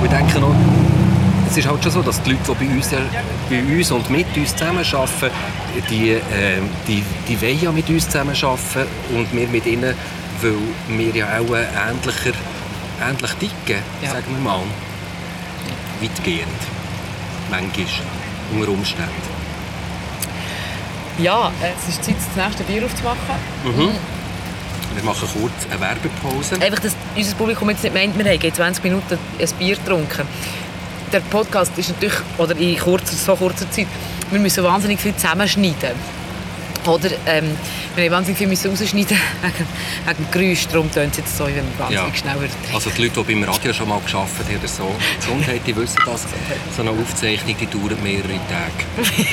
Und 0.02 0.06
ich 0.06 0.10
denke 0.18 0.40
noch, 0.40 0.56
es 1.50 1.58
ist 1.58 1.68
halt 1.68 1.82
schon 1.84 1.92
so, 1.92 2.02
dass 2.02 2.22
die 2.24 2.32
Leute, 2.32 2.56
die 2.60 2.66
bei 2.66 2.74
uns, 2.76 2.92
äh, 2.92 2.98
bei 3.50 3.62
uns 3.78 3.92
und 3.92 4.10
mit 4.10 4.26
uns 4.36 4.56
zusammenarbeiten, 4.56 5.32
die, 5.90 6.12
äh, 6.12 6.20
die, 6.88 7.04
die 7.28 7.42
wollen 7.42 7.62
ja 7.62 7.72
mit 7.72 7.90
uns 7.90 8.06
zusammenarbeiten 8.06 8.88
und 9.14 9.32
wir 9.34 9.48
mit 9.48 9.66
ihnen, 9.66 9.94
weil 10.42 10.54
wir 10.98 11.16
ja 11.16 11.26
auch 11.40 11.54
äh, 11.56 11.66
ähnlicher, 11.90 12.38
ähnlich 13.02 13.32
ticken, 13.40 13.82
Ja. 14.02 14.12
sagen 14.12 14.26
wir 14.30 14.40
mal. 14.40 14.60
Weitgehend. 16.02 16.48
Manchmal. 17.50 17.86
Unter 18.54 18.70
Umständen. 18.70 19.12
Ja, 21.18 21.52
es 21.62 21.90
ist 21.96 22.04
Zeit, 22.04 22.16
das 22.16 22.46
nächste 22.46 22.64
Bier 22.64 22.86
aufzumachen. 22.86 23.18
Wir 24.96 25.04
machen 25.04 25.28
kurz 25.34 25.52
eine 25.70 25.80
Werbepause. 25.82 26.56
Einfach, 26.62 26.80
dass 26.80 26.96
unser 27.16 27.36
Publikum 27.36 27.70
jetzt 27.72 27.84
nicht 27.84 27.94
meint, 27.94 28.18
wir 28.18 28.26
haben 28.26 28.40
in 28.42 28.54
20 28.54 28.84
Minuten 28.84 29.18
ein 29.40 29.50
Bier 29.60 29.76
getrunken. 29.76 30.28
Der 31.12 31.20
Podcast 31.22 31.72
ist 31.78 31.89
natürlich, 31.89 32.15
oder 32.38 32.56
in 32.58 32.78
kurzer, 32.78 33.15
so 33.15 33.36
kurzer 33.36 33.70
Zeit, 33.72 33.88
wir 34.30 34.39
müssen 34.39 34.63
wahnsinnig 34.63 35.00
viel 35.00 35.15
zusammenschneiden. 35.15 35.91
Oder 36.86 37.10
ähm, 37.26 37.52
wir 37.96 38.06
haben 38.06 38.12
wahnsinnig 38.12 38.38
viel 38.38 38.48
müssen 38.48 38.70
rausschneiden 38.72 39.17
wegen, 39.41 39.67
wegen 40.06 40.32
Geräusch. 40.32 40.67
Darum 40.67 40.91
tönt 40.91 41.12
es 41.12 41.17
jetzt 41.17 41.38
so, 41.38 41.46
wenn 41.46 41.56
wir 41.56 41.63
wahnsinnig 41.80 42.13
Ja. 42.13 42.15
schnell 42.15 42.39
würden. 42.39 42.52
Also 42.74 42.89
die 42.89 43.04
Leute, 43.04 43.24
die 43.24 43.34
beim 43.34 43.43
Radio 43.43 43.74
schon 43.74 43.89
mal 43.89 44.00
gearbeitet 44.06 44.48
haben 44.48 44.58
oder 44.58 44.67
so, 44.67 44.96
Gesundheit, 45.20 45.62
die 45.65 45.76
wissen 45.76 45.98
das. 46.06 46.26
So 46.76 46.82
eine 46.82 46.91
Aufzeichnung, 46.91 47.56
die 47.60 47.65
dauert 47.67 48.02
mehrere 48.04 48.39
Tage. 48.50 49.08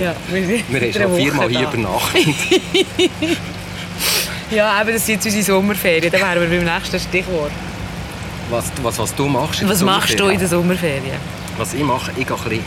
Ja, 0.00 0.14
wir, 0.30 0.48
Wir 0.48 0.80
haben 0.80 0.92
schon 0.92 1.16
viermal 1.16 1.48
hier 1.48 1.60
übernachtet. 1.68 2.24
Ja, 4.50 4.80
eben, 4.80 4.92
das 4.92 5.06
sind 5.06 5.16
jetzt 5.16 5.26
unsere 5.26 5.44
Sommerferien. 5.44 6.10
Dann 6.10 6.20
wären 6.20 6.50
wir 6.50 6.58
beim 6.58 6.74
nächsten 6.74 6.98
Stichwort. 6.98 7.52
Was, 8.50 8.64
was, 8.82 8.98
was 8.98 9.14
du 9.14 9.28
machst 9.28 9.60
in 9.60 9.68
der 9.68 9.76
Was 9.76 9.82
machst 9.82 10.18
du 10.18 10.26
in 10.26 10.38
den 10.38 10.48
Sommerferien? 10.48 11.20
Was 11.56 11.72
ich 11.74 11.82
mache, 11.84 12.10
ich 12.16 12.26
gehe 12.26 12.36
ein 12.36 12.42
bisschen, 12.42 12.64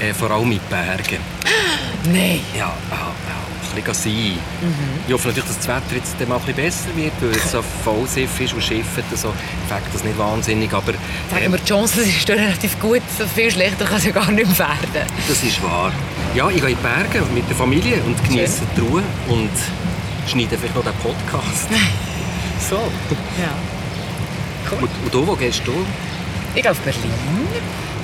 äh, 0.00 0.12
vor 0.12 0.30
allem 0.30 0.48
mit 0.48 0.68
Bergen. 0.68 1.18
Nein. 2.04 2.40
Ja, 2.54 2.72
ja, 2.90 3.14
ein 3.76 3.82
bisschen 3.82 4.12
sein. 4.12 4.38
Mhm. 4.60 4.74
Ich 5.06 5.14
hoffe 5.14 5.28
natürlich, 5.28 5.48
dass 5.48 5.56
das 5.58 5.68
Wetter 5.68 5.96
jetzt 5.96 6.28
mal 6.28 6.36
ein 6.36 6.40
bisschen 6.42 6.54
besser 6.56 6.96
wird, 6.96 7.12
weil 7.20 7.30
es 7.30 7.50
so 7.50 7.62
voll 7.84 8.06
Siff 8.06 8.40
ist 8.40 8.52
und 8.54 8.62
schifft. 8.62 9.04
Also, 9.10 9.32
fängt 9.68 9.94
das 9.94 10.04
nicht 10.04 10.18
wahnsinnig, 10.18 10.72
aber 10.72 10.92
Sagen 11.30 11.52
wir, 11.52 11.58
die 11.58 11.64
Chance 11.64 12.02
ist 12.02 12.28
relativ 12.28 12.78
gut. 12.80 13.02
Viel 13.34 13.50
schlechter 13.50 13.84
kann 13.84 13.96
es 13.96 14.04
ja 14.04 14.12
gar 14.12 14.30
nicht 14.30 14.46
mehr 14.46 14.58
werden. 14.58 15.08
das 15.28 15.42
ist 15.42 15.62
wahr. 15.62 15.92
Ja, 16.34 16.48
ich 16.50 16.60
gehe 16.60 16.70
in 16.70 16.76
die 16.76 16.82
Berge 16.82 17.26
mit 17.34 17.48
der 17.48 17.56
Familie 17.56 18.02
und 18.04 18.22
genieße 18.24 18.62
die 18.76 18.80
Ruhe 18.80 19.02
und 19.28 19.50
schneide 20.30 20.56
vielleicht 20.58 20.74
noch 20.74 20.84
den 20.84 20.94
Podcast. 20.94 21.68
so. 22.70 22.76
Ja. 23.40 23.52
Und, 24.80 24.82
und 25.04 25.12
du, 25.14 25.26
wo 25.26 25.34
gehst 25.36 25.62
du? 25.66 25.72
Ich 26.54 26.62
gehe 26.62 26.70
auf 26.70 26.78
Berlin. 26.80 27.02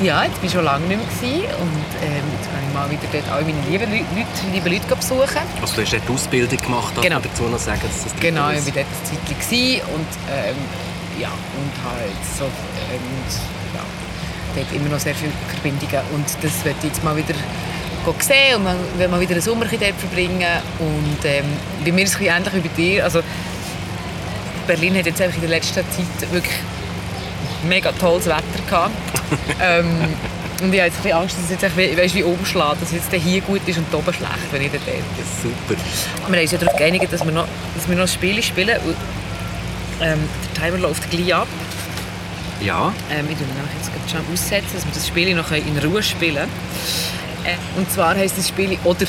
Ja, 0.03 0.25
jetzt 0.25 0.37
war 0.39 0.45
ich 0.45 0.53
schon 0.53 0.65
lange 0.65 0.87
nicht 0.87 0.99
mehr. 0.99 1.07
Gewesen. 1.07 1.45
Und 1.61 1.89
ähm, 2.03 2.25
jetzt 2.37 2.49
kann 2.51 2.61
ich 2.67 2.75
mal 2.75 2.91
wieder 2.91 3.03
dort 3.13 3.29
alle 3.33 3.45
meine 3.45 3.61
lieben 3.69 3.91
Leute, 3.91 4.27
lieben 4.53 4.73
Leute 4.73 4.97
besuchen. 4.97 5.45
Also 5.61 5.75
du 5.77 5.83
hast 5.83 5.93
dort 5.93 6.03
die 6.09 6.13
Ausbildung 6.13 6.59
gemacht, 6.59 6.97
darf 6.97 7.05
Genau. 7.05 7.21
man 7.21 7.29
dazu 7.29 7.43
noch 7.45 7.59
sagen, 7.59 7.81
dass 7.83 8.05
das 8.05 8.21
Genau, 8.21 8.49
ist. 8.51 8.67
ich 8.69 8.75
war 8.75 8.83
dort 8.83 8.87
eine 8.93 9.05
Zeit 9.05 9.25
gewesen 9.29 9.83
und 9.95 10.09
ähm, 10.33 10.57
ja, 11.21 11.29
und 11.29 11.73
jetzt 12.17 12.39
so, 12.39 12.45
ähm, 12.45 13.05
und, 13.13 13.33
ja, 13.77 13.85
dort 14.57 14.73
immer 14.73 14.89
noch 14.89 15.01
sehr 15.01 15.15
viele 15.15 15.33
Verbindungen 15.49 16.01
und 16.15 16.27
das 16.43 16.65
ich 16.65 16.85
jetzt 16.85 17.05
mal 17.05 17.15
wieder 17.17 17.35
sehen 18.21 18.57
und 18.57 18.65
man 18.65 18.77
will 18.97 19.09
mal 19.09 19.21
wieder 19.21 19.33
einen 19.33 19.43
Sommer 19.43 19.67
dort 19.67 19.95
verbringen 19.99 20.49
und 20.79 21.25
ähm, 21.25 21.45
bei 21.85 21.93
mir 21.93 22.05
ist 22.05 22.11
es 22.11 22.17
ein 22.17 22.25
bisschen 22.25 22.37
ähnlich 22.37 22.55
wie 22.55 22.69
bei 22.69 22.75
dir, 22.75 23.05
also 23.05 23.21
Berlin 24.67 24.97
hat 24.97 25.07
jetzt 25.07 25.21
einfach 25.21 25.37
in 25.37 25.43
der 25.43 25.51
letzten 25.51 25.75
Zeit 25.75 26.33
wirklich 26.33 26.55
mega 27.65 27.93
tolles 27.93 28.27
Wetter 28.27 28.43
gehabt. 28.69 28.93
ähm, 29.61 29.87
und 30.63 30.75
ich 30.75 30.81
habe 30.81 30.89
jetzt 30.89 30.99
ein 30.99 31.03
bisschen 31.03 31.19
Angst, 31.19 31.37
dass 31.37 31.45
es 31.51 31.63
jetzt 31.63 31.77
wie, 31.77 31.97
weißt, 31.97 32.15
wie 32.15 32.23
umschlägt, 32.23 32.83
dass 32.83 32.93
es 32.93 33.11
jetzt 33.11 33.13
hier 33.13 33.41
gut 33.41 33.63
ist 33.67 33.79
und 33.79 33.93
oben 33.95 34.13
schlecht, 34.13 34.53
wenn 34.53 34.63
ich 34.63 34.71
dort 34.71 34.85
bin. 34.85 34.95
Super. 35.43 35.81
Wir 36.29 36.37
haben 36.37 36.43
uns 36.43 36.53
ja 36.53 36.59
darauf 36.59 36.77
geeinigt, 36.77 37.11
dass 37.11 37.25
wir 37.25 37.33
noch, 37.33 37.47
dass 37.75 37.89
wir 37.89 37.97
noch 37.97 38.03
ein 38.03 38.09
Spiel 38.09 38.43
spielen. 38.43 38.79
Und, 38.85 38.97
ähm, 40.03 40.29
der 40.55 40.63
Timer 40.63 40.79
läuft 40.79 41.11
gleich 41.11 41.35
ab. 41.35 41.49
Ja, 42.61 42.93
Ähm, 43.11 43.25
ich 43.25 43.41
ihn 43.41 43.47
nämlich 43.49 43.75
jetzt 43.79 44.11
schnell 44.11 44.23
aussetzen, 44.31 44.71
dass 44.75 44.85
wir 44.85 44.93
das 44.93 45.07
Spiel 45.07 45.35
noch 45.35 45.51
in 45.51 45.79
Ruhe 45.79 46.03
spielen 46.03 46.35
können. 46.35 46.51
Äh, 47.45 47.79
und 47.79 47.91
zwar 47.91 48.15
heisst 48.15 48.39
das 48.39 48.49
Spiel 48.49 48.79
«Oder». 48.85 49.07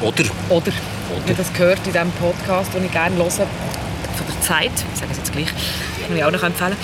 oder? 0.00 0.24
«Oder». 0.48 0.72
Ich 1.24 1.30
habe 1.30 1.34
das 1.34 1.52
gehört 1.52 1.78
in 1.86 1.92
diesem 1.92 2.10
Podcast, 2.12 2.74
den 2.74 2.84
ich 2.84 2.92
gerne 2.92 3.16
höre, 3.16 3.30
von 3.30 3.46
der 4.28 4.40
Zeit. 4.40 4.70
Ich 4.92 5.00
sage 5.00 5.12
es 5.12 5.18
jetzt 5.18 5.32
gleich. 5.32 5.46
Kann 6.06 6.16
ich 6.16 6.24
auch 6.24 6.30
noch 6.30 6.42
empfehlen. 6.42 6.76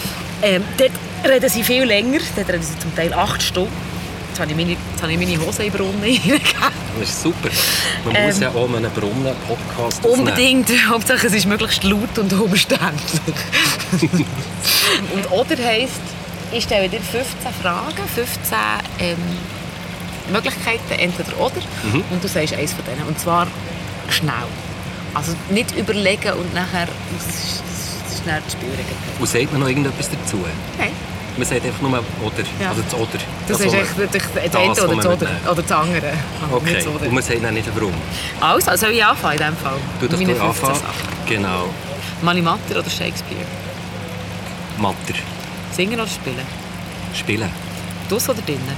Ähm, 0.43 0.65
dort 0.77 0.93
reden 1.29 1.49
sie 1.51 1.63
viel 1.63 1.85
länger. 1.85 2.19
Dort 2.37 2.49
reden 2.49 2.63
sie 2.63 2.79
zum 2.79 2.95
Teil 2.95 3.13
acht 3.13 3.43
Stunden. 3.43 3.73
Jetzt 4.31 4.41
habe 4.41 4.51
ich 4.51 4.57
meine, 4.57 4.71
jetzt 4.71 5.03
habe 5.03 5.13
ich 5.13 5.19
meine 5.19 5.47
Hose 5.47 5.65
in 5.65 5.73
den 5.73 5.79
Brunnen. 5.79 6.03
Das 6.99 7.09
ist 7.09 7.23
super. 7.23 7.49
Man 8.05 8.15
Ähm, 8.15 8.27
muss 8.27 8.41
ja 8.41 8.51
auch 8.51 8.69
einen 8.75 8.91
Brunnen-Podcast. 8.91 10.05
Unbedingt. 10.05 10.71
Hauptsache 10.89 11.27
es 11.27 11.33
ist 11.33 11.47
möglichst 11.47 11.85
laut 11.85 12.19
und 12.19 12.33
umständlich. 12.35 13.35
und 15.15 15.31
«Oder» 15.31 15.57
heisst, 15.65 16.01
ich 16.53 16.65
stelle 16.65 16.89
dir 16.91 17.01
15 17.01 17.25
Fragen, 17.63 17.97
15 18.15 18.59
ähm, 19.01 19.17
Möglichkeiten, 20.31 20.93
entweder 20.99 21.37
«Oder». 21.39 21.61
Und 22.11 22.23
du 22.23 22.29
sagst 22.29 22.55
eins 22.55 22.73
von 22.73 22.85
denen. 22.85 23.07
Und 23.09 23.19
zwar 23.19 23.47
schnell. 24.11 24.33
Also 25.15 25.33
nicht 25.51 25.77
überlegen 25.77 26.33
und 26.35 26.55
nachher... 26.55 26.87
Dann 28.25 28.41
das 28.45 28.53
Spielregeln. 28.53 28.87
Und 29.19 29.29
sagt 29.29 29.51
man 29.51 29.63
noch 29.63 29.69
irgendetwas 29.69 30.09
dazu? 30.09 30.45
Nein. 30.79 30.91
Man 31.37 31.45
sagt 31.47 31.65
einfach 31.67 31.81
nur 31.83 31.91
«oder». 31.91 32.45
Ja. 32.61 32.69
Also 32.69 32.83
das 32.83 32.95
«oder». 32.95 33.09
Das 33.49 33.59
was 33.59 33.67
ist 33.67 33.73
man- 33.73 33.81
echt 33.83 33.91
das, 33.99 34.23
das 34.33 34.45
das, 34.53 34.55
eine 34.55 34.71
oder 34.71 34.97
das 34.97 35.07
«Oder». 35.07 35.51
Oder 35.51 35.63
das 35.63 35.73
andere. 35.73 36.13
Okay, 36.53 36.65
Nicht 36.75 36.87
das 36.87 36.87
und 37.09 37.13
man 37.15 37.23
sagt 37.23 37.43
dann 37.45 37.55
nicht 37.55 37.69
warum. 37.75 37.93
Also, 38.41 38.77
soll 38.77 38.91
ich 38.91 39.05
anfangen 39.05 39.33
in 39.33 39.39
diesem 39.39 39.57
Fall? 39.57 39.75
Du 40.01 40.07
doch 40.07 40.19
Meine 40.19 40.35
du 40.35 40.39
15 40.39 40.69
anfangen. 40.69 40.81
Genau. 41.27 41.69
Manimatter 42.23 42.79
oder 42.79 42.91
Shakespeare? 42.91 43.45
Matter. 44.79 45.15
Singen 45.73 45.99
oder 45.99 46.09
spielen? 46.09 46.47
Spielen. 47.15 47.51
Dus 48.09 48.29
oder 48.29 48.41
drinnen? 48.43 48.77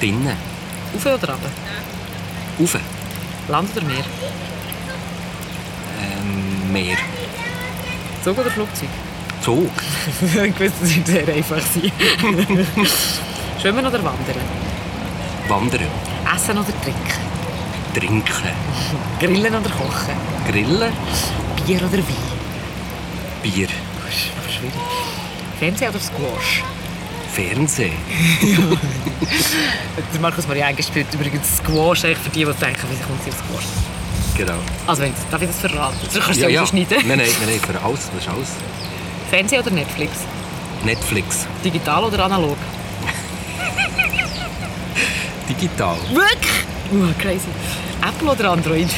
Drinnen. 0.00 0.53
Auf 0.94 1.06
oder 1.06 1.32
runter? 1.32 1.50
Rauf. 2.60 2.78
Land 3.48 3.70
oder 3.76 3.86
Meer? 3.86 4.04
Ähm, 6.00 6.72
Meer. 6.72 6.96
Zug 8.22 8.38
oder 8.38 8.50
Flugzeug? 8.50 8.88
Zug. 9.42 9.70
ich 10.22 10.60
wusste, 10.60 10.72
das 10.80 10.94
wird 10.96 11.06
sehr 11.06 11.28
einfach 11.28 11.60
sein. 11.60 11.92
Schwimmen 13.60 13.86
oder 13.86 14.02
wandern? 14.02 14.40
Wandern. 15.48 15.86
Essen 16.34 16.56
oder 16.58 16.72
trinken? 16.82 17.34
Trinken. 17.94 18.50
Grillen 19.20 19.54
oder 19.54 19.70
kochen? 19.70 20.14
Grillen. 20.50 20.92
Bier 21.66 21.76
oder 21.78 21.98
Wein? 21.98 22.16
Bier. 23.42 23.68
Das 24.04 24.14
ist 24.14 24.54
schwierig. 24.54 24.74
Fernsehen 25.58 25.90
oder 25.90 26.00
Squash? 26.00 26.62
Fernsehen. 27.34 27.92
Der 30.12 30.20
Markus 30.20 30.46
Marianne 30.46 30.82
spielt 30.82 31.12
übrigens 31.12 31.56
Squash, 31.56 32.00
für 32.02 32.14
die, 32.32 32.44
die 32.44 32.52
denken, 32.52 32.86
wieso 32.90 33.02
kommt 33.04 33.22
sie 33.24 33.30
auf 33.30 33.36
Squash? 33.38 33.66
Genau. 34.36 34.54
Also, 34.86 35.02
wenn, 35.02 35.12
darf 35.30 35.42
ich 35.42 35.48
das 35.48 35.58
verraten? 35.60 35.96
Du 36.12 36.20
kannst 36.20 36.40
Ja, 36.40 36.46
es 36.48 36.52
ja. 36.54 36.60
ja, 36.60 36.66
schneiden. 36.66 36.98
nein, 37.08 37.18
nein, 37.18 37.28
nein, 37.46 37.60
für 37.60 37.80
alles. 37.84 38.10
Das 38.14 38.22
ist 38.22 38.28
alles. 38.28 38.48
Fernsehen 39.30 39.60
oder 39.62 39.70
Netflix? 39.70 40.12
Netflix. 40.84 41.46
Digital 41.64 42.04
oder 42.04 42.24
analog? 42.24 42.56
Digital. 45.48 45.96
Wirklich? 46.12 46.64
Uh, 46.92 47.12
crazy. 47.20 47.48
Apple 48.02 48.30
oder 48.30 48.52
Android? 48.52 48.88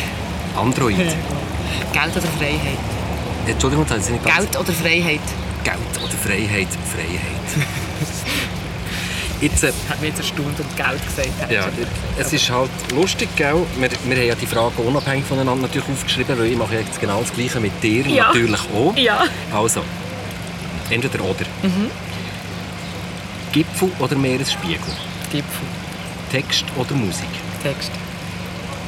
Android. 0.56 0.96
Geld 0.96 2.16
oder 2.16 2.28
Freiheit? 2.38 2.78
Entschuldigung, 3.46 3.86
das 3.88 4.06
ich 4.06 4.12
nicht 4.12 4.24
ganz... 4.24 4.36
Geld 4.38 4.56
oder 4.58 4.72
Freiheit? 4.72 5.20
Geld 5.64 5.78
oder 6.02 6.14
Freiheit? 6.14 6.68
Freiheit. 6.92 7.66
Jetzt, 9.40 9.64
äh, 9.64 9.72
Hat 9.88 10.00
mich 10.00 10.10
jetzt 10.10 10.20
erstaunt 10.20 10.58
und 10.58 10.76
Geld 10.76 11.04
gesagt. 11.06 11.50
ja, 11.52 11.68
es 12.18 12.32
ist 12.32 12.50
halt 12.50 12.70
lustig, 12.94 13.28
gell? 13.36 13.66
Wir, 13.78 13.90
wir 14.04 14.16
haben 14.16 14.26
ja 14.28 14.34
die 14.34 14.46
Fragen 14.46 14.74
unabhängig 14.78 15.24
voneinander 15.26 15.66
natürlich 15.66 15.88
aufgeschrieben, 15.90 16.38
weil 16.38 16.46
ich 16.46 16.56
mache 16.56 16.74
jetzt 16.76 16.98
genau 17.00 17.20
das 17.20 17.32
Gleiche 17.32 17.60
mit 17.60 17.82
dir 17.82 18.06
Ja. 18.06 18.28
natürlich 18.28 18.60
auch. 18.74 18.96
Ja. 18.96 19.24
Also, 19.54 19.82
entweder 20.88 21.22
oder. 21.22 21.44
Mhm. 21.62 21.90
Gipfel 23.52 23.90
oder 23.98 24.16
Meeresspiegel? 24.16 24.78
Gipfel. 25.30 25.66
Text 26.32 26.64
oder 26.76 26.94
Musik? 26.94 27.28
Text. 27.62 27.90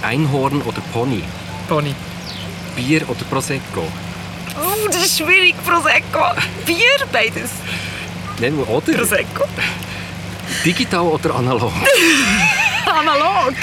Einhorn 0.02 0.62
oder 0.62 0.80
Pony? 0.92 1.22
Pony. 1.68 1.94
Bier 2.74 3.02
oder 3.08 3.24
Prosecco? 3.30 3.82
Oh, 4.56 4.86
das 4.86 5.04
ist 5.06 5.18
schwierig. 5.18 5.54
Prosecco. 5.64 6.24
Bier, 6.64 7.06
beides. 7.12 7.50
Nein, 8.40 8.54
oder? 8.58 8.92
Prosecco. 8.92 9.44
Digital 10.68 11.06
oder 11.06 11.34
analog? 11.34 11.72
Analog. 12.84 13.54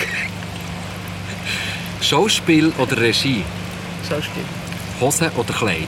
Schauspiel 2.02 2.74
oder 2.80 2.98
Regie? 2.98 3.44
Schauspiel. 4.10 4.44
Hose 5.00 5.32
oder 5.38 5.54
Kleid? 5.54 5.88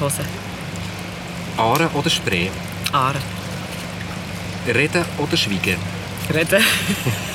Hose. 0.00 0.22
Aare 1.56 1.90
oder 1.94 2.08
Spree? 2.08 2.48
Aare. 2.92 3.18
Reden 4.68 5.04
oder 5.18 5.36
schweigen? 5.36 5.78
Reden. 6.32 6.62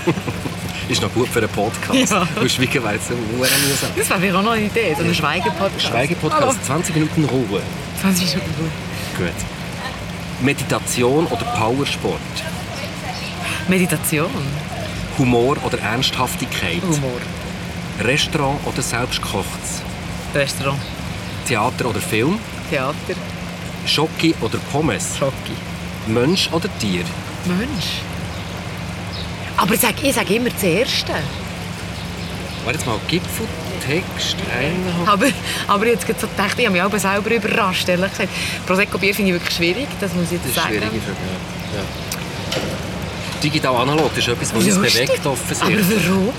Ist 0.88 1.02
noch 1.02 1.14
gut 1.14 1.28
für 1.28 1.40
einen 1.40 1.50
Podcast. 1.50 2.12
Ja. 2.12 2.26
Weil 2.36 2.50
schweigen 2.50 2.82
wäre 2.82 2.94
jetzt 2.94 3.10
so 3.10 3.16
mühsam. 3.16 3.90
Das 3.98 4.22
wäre 4.22 4.38
auch 4.40 4.44
noch 4.44 4.52
eine 4.52 4.68
Idee, 4.68 4.96
so 4.98 5.04
ein 5.04 5.14
Schweigepodcast. 5.14 5.86
Schweigepodcast, 5.86 6.66
20 6.66 6.96
Minuten 6.96 7.26
Ruhe. 7.26 7.62
20 8.00 8.36
Minuten 8.36 8.56
gut. 8.56 9.26
Gut. 9.28 9.40
Meditation 10.40 11.26
oder 11.28 11.44
Powersport? 11.60 12.61
Meditation. 13.68 14.30
Humor 15.18 15.58
oder 15.64 15.80
Ernsthaftigkeit? 15.80 16.82
Humor. 16.82 17.20
Restaurant 18.02 18.60
oder 18.66 18.82
selbstgekochtes? 18.82 19.82
Restaurant. 20.34 20.80
Theater 21.48 21.90
oder 21.90 22.00
Film? 22.00 22.40
Theater. 22.70 22.96
Schoki 23.86 24.34
oder 24.42 24.58
Pommes? 24.72 25.18
Schoki. 25.18 25.54
Mensch 26.08 26.50
oder 26.52 26.70
Tier? 26.80 27.04
Mensch. 27.46 28.02
Aber 29.58 29.74
ich 29.74 29.80
sage 29.82 29.96
ich 30.02 30.16
sag 30.16 30.30
immer 30.32 30.50
das 30.50 30.64
Erste. 30.64 31.14
Warte 32.64 32.78
jetzt 32.78 32.86
mal, 32.88 33.00
Gipfeltext, 33.08 34.36
eineinhalb... 34.56 35.08
Aber, 35.10 35.26
aber 35.68 35.88
jetzt 35.88 36.06
gerade 36.06 36.20
so 36.20 36.28
gedacht, 36.28 36.54
ich 36.58 36.66
habe 36.66 36.74
mich 36.78 36.82
auch 36.84 36.96
selber 37.00 37.32
überrascht, 37.32 37.90
ehrlich 37.90 38.12
gesagt. 38.12 38.30
Prosecco-Bier 38.68 39.16
finde 39.16 39.32
ich 39.32 39.40
wirklich 39.40 39.56
schwierig, 39.56 39.88
das 40.00 40.14
muss 40.14 40.32
ich 40.32 40.38
Das 40.38 40.46
jetzt 40.46 40.58
ist 40.58 40.64
sagen. 40.64 40.68
schwierig. 40.78 40.92
Ja. 41.74 41.80
Ja. 41.80 42.91
Digital 43.44 43.76
analog, 43.76 44.10
das 44.16 44.20
ist 44.20 44.28
etwas, 44.28 44.54
was 44.56 44.64
uns 44.66 44.76
bewegt 44.78 45.20
Aber 45.22 45.32
offensichtlich. 45.32 45.86
warum? 46.08 46.28
Ja, 46.28 46.34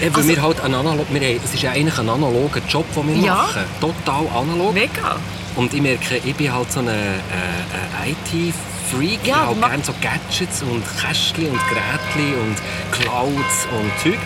weil 0.00 0.16
Also- 0.16 0.28
wir 0.28 0.42
halt 0.42 0.60
ein 0.60 0.74
analog, 0.74 1.06
wir 1.10 1.20
haben, 1.20 1.40
es 1.44 1.54
ist 1.54 1.62
ja 1.62 1.70
eigentlich 1.70 1.98
ein 1.98 2.08
analoger 2.08 2.60
Job, 2.68 2.84
den 2.94 3.08
wir 3.14 3.26
Ja. 3.26 3.34
machen. 3.34 3.62
Total 3.80 4.26
analog. 4.36 4.74
Mega. 4.74 5.16
Und 5.56 5.72
ich 5.72 5.80
merke, 5.80 6.16
ich 6.24 6.34
bin 6.34 6.52
halt 6.52 6.72
so 6.72 6.80
ein 6.80 6.88
äh, 6.88 6.92
äh, 6.92 8.10
IT-Freak. 8.10 9.20
Ja, 9.24 9.42
ich 9.44 9.56
habe 9.56 9.60
gerne 9.60 9.84
so 9.84 9.94
Gadgets 10.02 10.62
und 10.62 10.82
Kästchen 11.00 11.46
und 11.48 11.60
Gerätchen 11.68 12.34
und 12.42 12.56
Clouds 12.90 13.66
und 13.70 13.90
Zeug. 14.02 14.18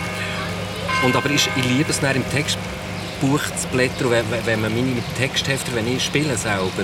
Und 1.05 1.15
aber 1.15 1.29
ich, 1.29 1.47
ich 1.55 1.65
liebe 1.65 1.91
es 1.91 1.99
dann 1.99 2.15
im 2.15 2.29
Textbuch 2.31 3.41
zu 3.55 3.67
blättern, 3.71 4.09
wenn, 4.09 4.29
wenn- 4.31 4.45
wenn 4.47 4.61
man 4.61 4.73
meine 4.75 5.01
Texthefter, 5.17 5.73
wenn 5.75 5.87
ich 5.95 6.03
spiele 6.03 6.35
selber, 6.35 6.83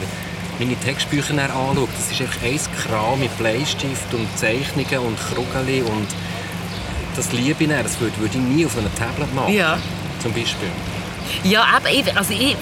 meine 0.60 0.76
Textbücher 0.76 1.34
dann 1.34 1.52
anschaut. 1.52 1.90
Das 1.98 2.12
ist 2.12 2.22
einfach 2.22 2.44
ein 2.44 2.60
Kram 2.84 3.20
mit 3.20 3.38
Bleistift 3.38 4.14
und 4.14 4.28
Zeichnungen 4.38 5.00
und 5.00 5.18
Krugeli 5.18 5.82
und 5.82 6.08
das 7.16 7.32
liebe 7.32 7.64
ich 7.64 7.70
dann. 7.70 7.84
Das 7.84 8.00
würde, 8.00 8.18
würde 8.18 8.38
ich 8.38 8.44
nie 8.44 8.66
auf 8.66 8.78
einem 8.78 8.94
Tablet 8.96 9.34
machen. 9.34 9.54
Ja. 9.54 9.78
Zum 10.22 10.34
Beispiel. 10.34 10.70
Ja, 11.44 11.66
eben, 11.78 12.00
ich, 12.00 12.18
also 12.18 12.34
ich, 12.34 12.56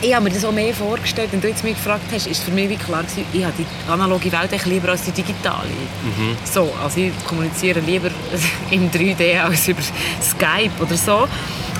ich 0.00 0.14
habe 0.14 0.24
mir 0.24 0.30
das 0.30 0.44
auch 0.44 0.52
mehr 0.52 0.74
vorgestellt, 0.74 1.30
wenn 1.32 1.40
du 1.40 1.48
jetzt 1.48 1.64
mich 1.64 1.74
gefragt 1.74 2.04
hast, 2.12 2.26
ist 2.26 2.42
für 2.42 2.50
mich 2.50 2.68
wie 2.68 2.76
klar 2.76 3.02
gewesen, 3.02 3.24
ich 3.32 3.44
habe 3.44 3.54
die 3.58 3.90
analoge 3.90 4.30
Welt 4.30 4.52
eigentlich 4.52 4.66
lieber 4.66 4.90
als 4.90 5.02
die 5.02 5.12
digitale. 5.12 5.68
So, 6.44 6.72
also 6.82 7.00
ich 7.00 7.12
kommuniziere 7.24 7.80
lieber 7.80 8.10
in 8.70 8.90
3D 8.90 9.40
als 9.40 9.66
über 9.68 9.82
Skype 10.22 10.72
oder 10.80 10.96
so. 10.96 11.26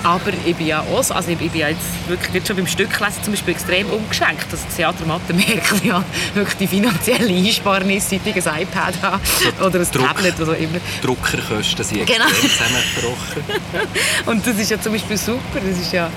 Aber 0.05 0.33
ich 0.45 0.55
bin 0.55 0.67
ja 0.67 0.81
auch 0.81 1.03
so, 1.03 1.15
also 1.15 1.31
ich, 1.31 1.39
bin 1.39 1.51
ja 1.55 1.69
jetzt 1.69 1.81
wirklich 2.07 2.35
jetzt 2.35 2.47
schon 2.47 2.57
beim 2.57 2.67
Stücklesen 2.67 3.23
zum 3.23 3.33
Beispiel 3.33 3.55
extrem 3.55 3.87
umgeschränkt. 3.89 4.45
Also 4.53 4.65
das 4.67 4.77
Theatermatte 4.77 5.33
merke 5.33 5.75
ich 5.77 5.85
ja 5.85 6.05
wirklich 6.35 6.57
die 6.59 6.67
finanzielle 6.67 7.35
Einsparnis, 7.35 8.11
seit 8.11 8.21
ich 8.27 8.47
ein 8.49 8.63
iPad 8.63 8.95
habe 9.03 9.21
oder 9.65 9.81
ein 9.81 9.91
Druck. 9.91 10.07
Tablet 10.09 10.41
oder 10.41 10.57
immer. 10.59 10.79
Druckerkosten 11.03 11.85
sind 11.85 12.07
Genau. 12.07 12.27
extrem 12.27 12.51
zusammengebrochen. 12.51 13.43
Und 14.27 14.47
das 14.47 14.59
ist 14.59 14.71
ja 14.71 14.81
zum 14.81 14.93
Beispiel 14.93 15.17
super. 15.17 15.41
Das 15.67 15.79
ist 15.81 15.93
ja, 15.93 16.11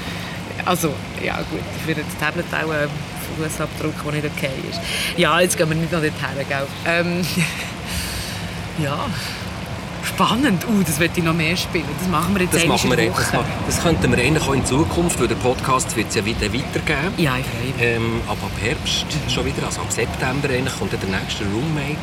also, 0.65 0.93
ja 1.23 1.37
gut, 1.49 1.61
für 1.85 1.95
das 1.95 2.03
Tablet 2.19 2.45
auch 2.53 2.69
ein 2.69 2.89
Fußabdruck, 3.37 3.93
der 4.03 4.11
nicht 4.13 4.25
okay 4.35 4.51
ist. 4.69 4.81
Ja, 5.15 5.39
jetzt 5.39 5.57
gehen 5.57 5.69
wir 5.69 5.75
nicht 5.77 5.91
noch 5.93 6.01
dorthin, 6.01 6.47
gell? 6.49 6.67
Ähm, 6.85 7.25
ja, 8.83 9.05
spannend. 10.17 10.65
Uh, 10.67 10.81
das 10.83 10.99
möchte 10.99 11.19
ich 11.19 11.25
noch 11.25 11.33
mehr 11.33 11.55
spielen. 11.55 11.85
Das 11.99 12.09
machen 12.09 12.35
wir 12.35 12.41
jetzt 12.43 12.55
Das, 12.55 12.65
machen 12.65 12.89
wir, 12.89 12.97
in 12.97 13.13
der 13.13 13.15
das, 13.15 13.33
Woche. 13.33 13.83
könnten 13.83 14.11
wir 14.11 14.23
eigentlich 14.23 14.47
auch 14.47 14.53
in 14.53 14.65
Zukunft, 14.65 15.19
weil 15.19 15.27
der 15.27 15.35
Podcast 15.35 15.95
wird 15.95 16.09
es 16.09 16.15
ja 16.15 16.25
wieder 16.25 16.51
weitergeben. 16.51 17.13
Ja, 17.17 17.37
ich 17.37 17.45
freue 17.45 17.65
mich. 17.65 17.75
Ähm, 17.79 18.21
ab, 18.27 18.37
ab 18.41 18.51
Herbst 18.59 19.05
schon 19.29 19.45
wieder, 19.45 19.65
also 19.65 19.81
ab 19.81 19.91
September 19.91 20.49
eigentlich, 20.49 20.77
kommt 20.77 20.91
der 20.93 20.99
nächste 20.99 21.43
Roommate 21.45 21.97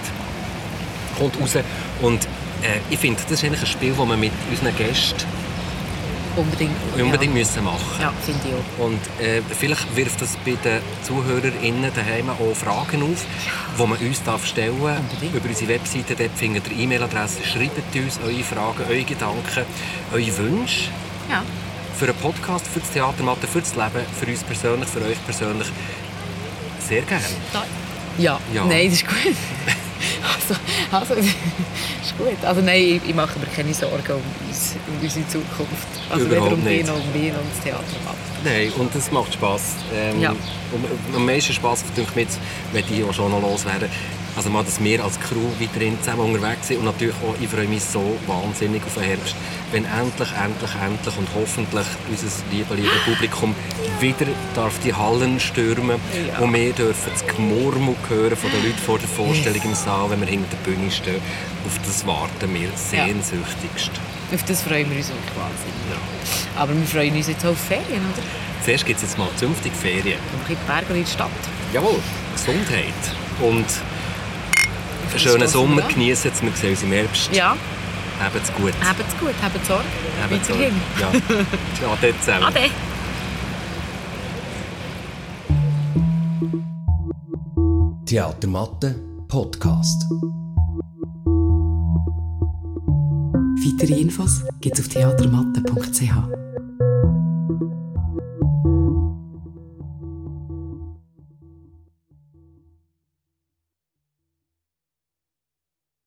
kommt 1.19 1.41
raus. 1.41 1.57
Und 2.03 2.25
äh, 2.63 2.81
ich 2.91 2.99
finde, 2.99 3.21
das 3.23 3.33
ist 3.33 3.45
eigentlich 3.45 3.61
ein 3.61 3.67
Spiel, 3.67 3.95
das 3.97 4.07
wir 4.09 4.17
mit 4.17 4.33
unseren 4.51 4.77
Gästen 4.77 5.25
Unbedingt. 6.37 6.73
unbedingt 6.99 7.33
ja. 7.35 7.39
müssen 7.39 7.65
machen 7.65 8.01
Ja, 8.01 8.13
finde 8.25 8.41
ich 8.49 8.55
auch. 8.55 8.85
Und 8.85 9.01
äh, 9.25 9.41
vielleicht 9.57 9.97
wirft 9.97 10.21
das 10.21 10.37
bei 10.45 10.53
den 10.53 10.81
ZuhörerInnen 11.03 11.91
daheim 11.95 12.31
auch 12.31 12.55
Fragen 12.55 13.03
auf, 13.03 13.25
die 13.79 13.87
man 13.87 13.99
uns 13.99 14.23
darf 14.23 14.45
stellen 14.47 14.75
Unbedingt. 14.81 15.35
Über 15.35 15.49
unsere 15.49 15.69
Webseite 15.71 16.15
dort 16.17 16.33
findet 16.37 16.71
ihr 16.71 16.79
E-Mail-Adresse. 16.79 17.45
Schreibt 17.45 17.79
uns 17.95 18.19
eure 18.25 18.43
Fragen, 18.43 18.83
eure 18.89 19.05
Gedanken, 19.05 19.65
eure 20.13 20.39
Wünsche 20.39 20.91
Ja. 21.31 21.43
für 21.99 22.07
einen 22.07 22.17
Podcast, 22.17 22.67
für 22.67 22.81
das 22.81 22.91
Theatermatte, 22.91 23.47
für 23.47 23.61
das 23.61 23.75
Leben, 23.75 24.05
für 24.19 24.27
uns 24.27 24.43
persönlich, 24.43 24.89
für 24.89 25.03
euch 25.03 25.25
persönlich. 25.25 25.69
Sehr 26.89 27.03
gerne. 27.03 27.25
Ja. 28.19 28.39
Ja. 28.53 28.65
nein, 28.67 28.87
das 28.91 28.95
ist 29.03 29.07
gut. 29.07 29.17
Also, 30.23 30.61
also, 30.91 31.15
das 31.15 31.25
ist 32.05 32.19
gut. 32.19 32.45
Also 32.45 32.61
nein, 32.61 33.01
ich, 33.07 33.15
mache 33.15 33.39
mir 33.39 33.47
keine 33.47 33.73
Sorgen 33.73 33.95
um, 34.13 34.23
uns, 34.49 34.75
um 34.87 35.03
unsere 35.03 35.27
Zukunft. 35.29 35.87
Also 36.11 36.27
Überhaupt 36.27 36.51
weder 36.51 36.55
um 36.57 36.65
nicht. 36.65 36.87
noch 36.87 36.95
um 36.95 37.13
mich 37.23 37.33
noch 37.33 37.41
um 37.41 37.47
das 37.55 37.63
Theater. 37.65 37.85
Nein, 38.45 38.73
und 38.77 38.95
es 38.95 39.11
macht 39.11 39.33
Spass. 39.33 39.75
Ähm, 39.95 40.21
Ja. 40.21 40.31
und 40.31 41.17
am 41.17 41.25
meisten 41.27 41.53
Spass 41.53 41.83
denke 41.97 42.21
ich, 42.21 42.29
wenn 42.73 42.85
die 42.87 43.05
auch 43.05 43.13
schon 43.15 43.31
noch 43.31 43.41
loswerden. 43.41 43.89
Also 44.37 44.51
mal, 44.51 44.65
dass 44.65 44.83
wir 44.83 45.05
als 45.05 45.19
Crew 45.21 45.47
weiterhin 45.61 45.97
zusammen 46.03 46.35
unterwegs 46.35 46.67
sind 46.69 46.79
und 46.79 46.87
natürlich 46.87 47.15
auch, 47.17 47.35
ich 47.41 47.49
freue 47.49 47.69
mich 47.69 47.85
so 47.85 48.17
wahnsinnig 48.27 48.83
auf 48.85 48.95
den 48.95 49.05
Herbst, 49.05 49.37
wenn 49.71 49.85
endlich, 49.85 50.29
endlich, 50.33 50.71
endlich 50.85 51.17
und 51.17 51.29
hoffentlich 51.37 51.87
unser 52.11 52.27
liebe, 52.51 52.75
liebe 52.75 52.91
Publikum 53.05 53.55
wieder 54.01 54.27
darf 54.57 54.73
die 54.85 54.93
Hallen 54.93 55.39
stürmen 55.39 56.01
Ja. 56.33 56.41
und 56.41 56.53
wir 56.53 56.73
dürfen 56.73 57.11
das 57.13 57.25
Gemurmel 57.27 57.95
hören 58.09 58.37
von 58.37 58.51
den 58.51 58.63
Leuten 58.65 58.79
vor 58.85 58.99
der 58.99 59.09
Vorstellung 59.09 59.63
im 59.63 59.75
Saal, 59.75 60.11
wenn 60.11 60.21
wir 60.21 60.27
hinter 60.29 60.49
der 60.51 60.69
Bühne 60.71 60.91
stehen. 60.91 61.21
Auf 61.67 61.79
das 61.87 62.05
warten 62.05 62.53
wir 62.55 62.69
sehnsüchtigst. 62.75 63.93
Auf 64.35 64.43
das 64.45 64.63
freuen 64.63 64.91
wir 64.91 64.97
uns 64.99 65.09
wirklich 65.09 65.37
wahnsinnig. 65.37 65.75
Aber 66.57 66.73
wir 66.77 66.87
freuen 66.87 67.15
uns 67.17 67.29
jetzt 67.29 67.45
auch 67.47 67.51
auf 67.51 67.59
Ferien, 67.59 68.03
oder? 68.13 68.23
Zuerst 68.65 68.85
gibt 68.87 68.97
es 68.97 69.03
jetzt 69.05 69.19
mal 69.19 69.29
zünftig 69.37 69.73
Ferien. 69.75 70.19
Ein 70.19 70.39
bisschen 70.41 70.57
Berge 70.67 70.87
und 70.91 70.97
in 70.97 71.05
die 71.05 71.11
Stadt. 71.11 71.31
Jawohl, 71.73 72.01
Gesundheit. 72.35 72.95
Und 73.41 73.67
einen 75.11 75.19
schönen 75.19 75.49
Sommer 75.49 75.83
genießen 75.83 76.31
Wir 76.43 76.53
sehen 76.53 76.71
uns 76.71 76.83
im 76.83 76.93
Herbst. 76.93 77.31
Ja, 77.35 77.57
Habt's 78.23 78.53
gut. 78.55 78.73
habt's 78.87 79.17
gut, 79.19 79.35
habt 79.43 79.67
Sorge. 79.67 79.85
Weiterhin. 80.31 80.71
gut. 80.71 81.23
Ja. 81.83 81.93
Ade 81.93 82.15
zusammen. 82.21 82.45
Ade. 82.45 82.71
Theatermatte 88.07 88.95
Podcast. 89.29 90.05
Weitere 93.65 94.01
Infos 94.01 94.43
gibt's 94.61 94.81
auf 94.81 94.89
theatermatte.ch. 94.89 96.44